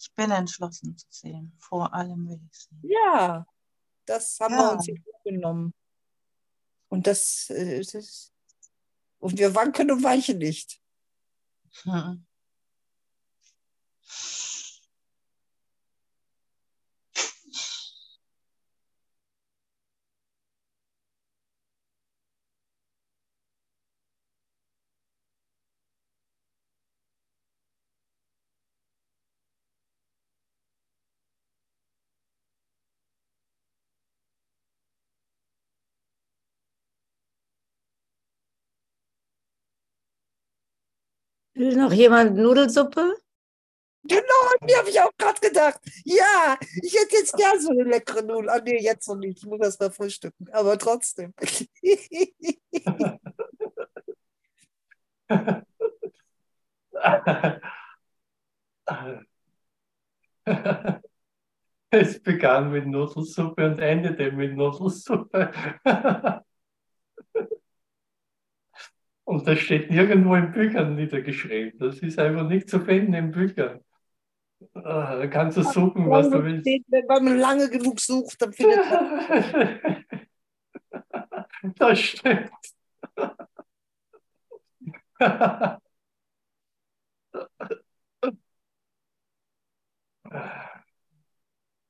Ich 0.00 0.10
bin 0.14 0.30
entschlossen 0.30 0.96
zu 0.96 1.06
sehen, 1.10 1.52
vor 1.58 1.92
allem 1.92 2.26
will 2.26 2.40
ich 2.50 2.58
sehen. 2.58 2.80
Ja, 2.82 3.46
das 4.06 4.38
haben 4.40 4.54
ja. 4.54 4.60
wir 4.60 4.72
uns 4.72 4.86
genommen. 5.24 5.74
Und 6.88 7.06
das, 7.06 7.50
äh, 7.50 7.80
das 7.80 8.32
und 9.18 9.38
wir 9.38 9.54
wanken 9.54 9.90
und 9.90 10.02
weichen 10.02 10.38
nicht. 10.38 10.80
Hm. 11.82 12.26
Will 41.60 41.76
noch 41.76 41.92
jemand 41.92 42.36
Nudelsuppe? 42.38 43.16
Genau, 44.04 44.22
die 44.66 44.74
habe 44.76 44.88
ich 44.88 44.98
auch 44.98 45.12
gerade 45.18 45.38
gedacht. 45.46 45.78
Ja, 46.06 46.56
ich 46.80 46.94
hätte 46.94 47.16
jetzt 47.16 47.36
gern 47.36 47.60
so 47.60 47.68
eine 47.68 47.82
leckere 47.82 48.22
Nudel. 48.22 48.48
Ah, 48.48 48.62
nee, 48.64 48.82
jetzt 48.82 49.06
noch 49.06 49.16
nicht. 49.16 49.36
Ich 49.42 49.46
muss 49.46 49.58
das 49.58 49.78
mal 49.78 49.90
frühstücken. 49.90 50.48
Aber 50.52 50.78
trotzdem. 50.78 51.34
es 61.90 62.22
begann 62.22 62.72
mit 62.72 62.86
Nudelsuppe 62.86 63.66
und 63.66 63.80
endete 63.80 64.32
mit 64.32 64.56
Nudelsuppe. 64.56 65.52
Und 69.30 69.46
das 69.46 69.60
steht 69.60 69.92
nirgendwo 69.92 70.34
in 70.34 70.50
Büchern 70.50 70.96
niedergeschrieben. 70.96 71.78
Das 71.78 72.00
ist 72.00 72.18
einfach 72.18 72.48
nicht 72.48 72.68
zu 72.68 72.80
finden 72.80 73.14
in 73.14 73.30
Büchern. 73.30 73.78
Ah, 74.74 75.14
da 75.14 75.28
kannst 75.28 75.56
du 75.56 75.62
suchen, 75.62 76.10
was 76.10 76.28
du 76.28 76.42
willst. 76.42 76.66
Wenn 76.66 77.06
man 77.06 77.38
lange 77.38 77.70
genug 77.70 78.00
sucht, 78.00 78.42
dann 78.42 78.52
findet 78.52 78.78
man. 78.90 80.04
das 81.78 82.00
stimmt. 82.00 82.50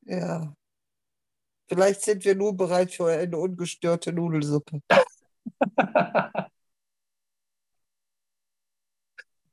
ja. 0.02 0.54
Vielleicht 1.68 2.02
sind 2.02 2.22
wir 2.22 2.34
nur 2.34 2.54
bereit 2.54 2.92
für 2.92 3.06
eine 3.06 3.38
ungestörte 3.38 4.12
Nudelsuppe. 4.12 4.82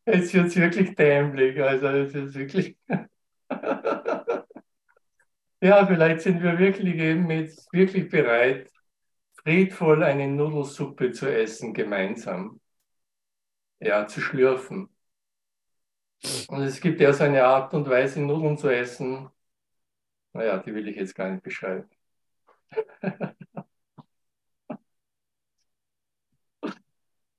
Es 0.08 0.34
wird 0.34 0.56
wirklich 0.56 0.96
dämlich. 0.96 1.62
Also 1.62 1.88
es 1.88 2.16
ist 2.16 2.36
wirklich. 2.36 2.78
ja, 5.62 5.86
vielleicht 5.86 6.22
sind 6.22 6.42
wir 6.42 6.58
wirklich 6.60 6.96
eben 6.96 7.30
jetzt 7.30 7.72
wirklich 7.74 8.10
bereit, 8.10 8.72
friedvoll 9.44 10.04
eine 10.04 10.28
Nudelsuppe 10.28 11.12
zu 11.12 11.28
essen 11.32 11.74
gemeinsam. 11.74 12.60
ja, 13.80 14.06
zu 14.08 14.22
schlürfen. 14.22 14.90
Und 16.48 16.62
es 16.64 16.80
gibt 16.82 17.00
ja 17.02 17.14
so 17.14 17.24
eine 17.24 17.46
Art 17.46 17.74
und 17.74 17.88
Weise, 17.90 18.22
Nudeln 18.22 18.58
zu 18.58 18.70
essen. 18.70 19.30
Naja, 20.34 20.58
die 20.60 20.74
will 20.74 20.88
ich 20.88 20.96
jetzt 20.96 21.16
gar 21.16 21.30
nicht 21.30 21.44
beschreiben. 21.44 21.90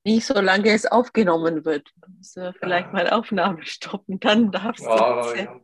Nicht 0.05 0.27
solange 0.27 0.71
es 0.71 0.87
aufgenommen 0.87 1.65
wird. 1.65 1.93
Also 2.19 2.53
vielleicht 2.59 2.93
mal 2.93 3.11
Aufnahme 3.11 3.65
stoppen, 3.65 4.19
dann 4.21 4.51
darfst 4.51 4.85
du. 4.85 4.89
Ja, 4.89 5.35
ja. 5.35 5.61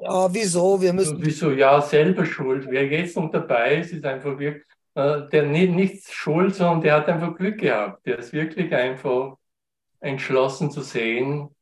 Ja, 0.00 0.32
wieso? 0.32 0.80
Wir 0.80 0.92
müssen. 0.92 1.24
Wieso? 1.24 1.50
Ja, 1.50 1.80
selber 1.80 2.24
schuld. 2.24 2.66
Wer 2.70 2.86
jetzt 2.86 3.16
noch 3.16 3.30
dabei 3.30 3.78
ist, 3.78 3.92
ist 3.92 4.04
einfach 4.04 4.38
wirklich, 4.38 4.64
äh, 4.94 5.28
der 5.28 5.44
nicht, 5.44 5.72
nichts 5.72 6.12
schuld, 6.12 6.54
sondern 6.54 6.82
der 6.82 6.94
hat 6.94 7.08
einfach 7.08 7.36
Glück 7.36 7.58
gehabt. 7.58 8.06
Der 8.06 8.18
ist 8.18 8.32
wirklich 8.32 8.72
einfach 8.74 9.36
entschlossen 10.00 10.70
zu 10.70 10.82
sehen 10.82 11.54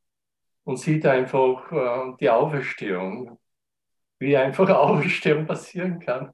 und 0.65 0.79
sieht 0.79 1.07
einfach 1.07 1.73
äh, 1.73 2.17
die 2.21 2.29
Auferstehung, 2.29 3.39
wie 4.19 4.37
einfach 4.37 4.69
Auferstehung 4.71 5.47
passieren 5.47 5.99
kann. 6.01 6.33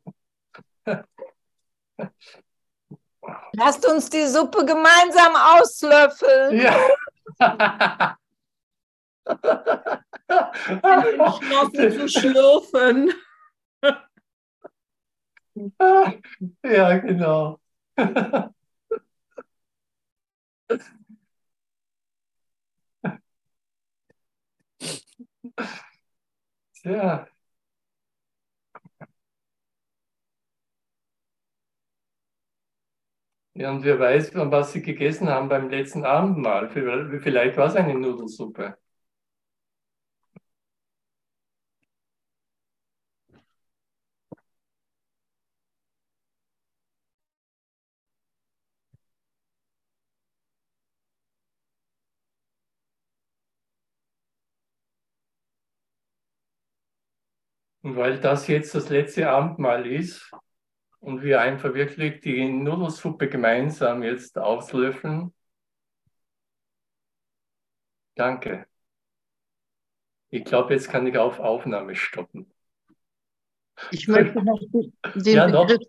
Lasst 3.52 3.86
uns 3.86 4.10
die 4.10 4.26
Suppe 4.26 4.64
gemeinsam 4.64 5.36
auslöffeln. 5.36 6.60
Ja. 6.60 6.76
Entschlossen 10.82 11.92
zu 11.92 12.08
schlürfen. 12.08 13.12
ja, 16.64 16.98
genau. 16.98 17.60
Tja. 26.74 27.31
Ja, 33.54 33.70
und 33.70 33.82
wer 33.84 33.98
weiß, 33.98 34.34
was 34.34 34.72
Sie 34.72 34.82
gegessen 34.82 35.28
haben 35.30 35.48
beim 35.48 35.68
letzten 35.70 36.04
Abendmahl. 36.04 36.68
Vielleicht 36.70 37.56
war 37.56 37.66
es 37.68 37.76
eine 37.76 37.94
Nudelsuppe. 37.94 38.76
Und 57.82 57.94
weil 57.96 58.18
das 58.20 58.48
jetzt 58.48 58.74
das 58.74 58.88
letzte 58.88 59.30
Abendmahl 59.30 59.86
ist 59.86 60.32
und 61.02 61.22
wir 61.22 61.40
einfach 61.40 61.74
wirklich 61.74 62.20
die 62.20 62.48
Nudelsuppe 62.48 63.28
gemeinsam 63.28 64.02
jetzt 64.02 64.38
auslöffeln, 64.38 65.34
danke. 68.14 68.66
Ich 70.30 70.44
glaube, 70.44 70.74
jetzt 70.74 70.88
kann 70.88 71.06
ich 71.06 71.18
auf 71.18 71.40
Aufnahme 71.40 71.94
stoppen. 71.94 72.50
Ich 73.90 74.06
möchte 74.08 74.42
noch 74.42 74.60
den, 74.70 74.92
Ja, 75.26 75.48
noch? 75.48 75.66
Begriff, 75.66 75.88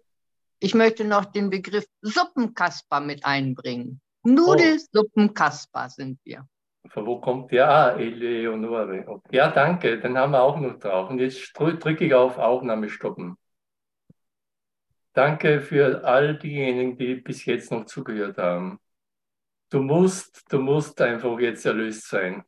ich 0.60 0.74
möchte 0.74 1.06
noch 1.06 1.26
den 1.26 1.50
Begriff 1.50 1.86
Suppenkasper 2.02 3.00
mit 3.00 3.24
einbringen. 3.24 4.02
Nudelsuppenkasper 4.24 5.90
sind 5.90 6.20
wir. 6.24 6.48
Von 6.90 7.06
wo 7.06 7.22
kommt 7.22 7.52
der? 7.52 7.70
Ah, 7.70 7.90
Eleonore. 7.98 9.22
Ja, 9.32 9.52
danke, 9.52 10.00
den 10.00 10.18
haben 10.18 10.32
wir 10.32 10.42
auch 10.42 10.60
noch 10.60 10.80
drauf. 10.80 11.10
Und 11.10 11.20
jetzt 11.20 11.56
drü- 11.58 11.78
drücke 11.78 12.06
ich 12.06 12.14
auf 12.14 12.38
Aufnahme 12.38 12.90
stoppen. 12.90 13.38
Danke 15.14 15.62
für 15.62 16.04
all 16.06 16.38
diejenigen, 16.38 16.98
die 16.98 17.16
bis 17.16 17.46
jetzt 17.46 17.72
noch 17.72 17.86
zugehört 17.86 18.38
haben. 18.38 18.80
Du 19.70 19.82
musst, 19.82 20.46
du 20.52 20.60
musst 20.60 21.02
einfach 21.02 21.40
jetzt 21.40 21.66
erlöst 21.66 22.08
sein. 22.10 22.44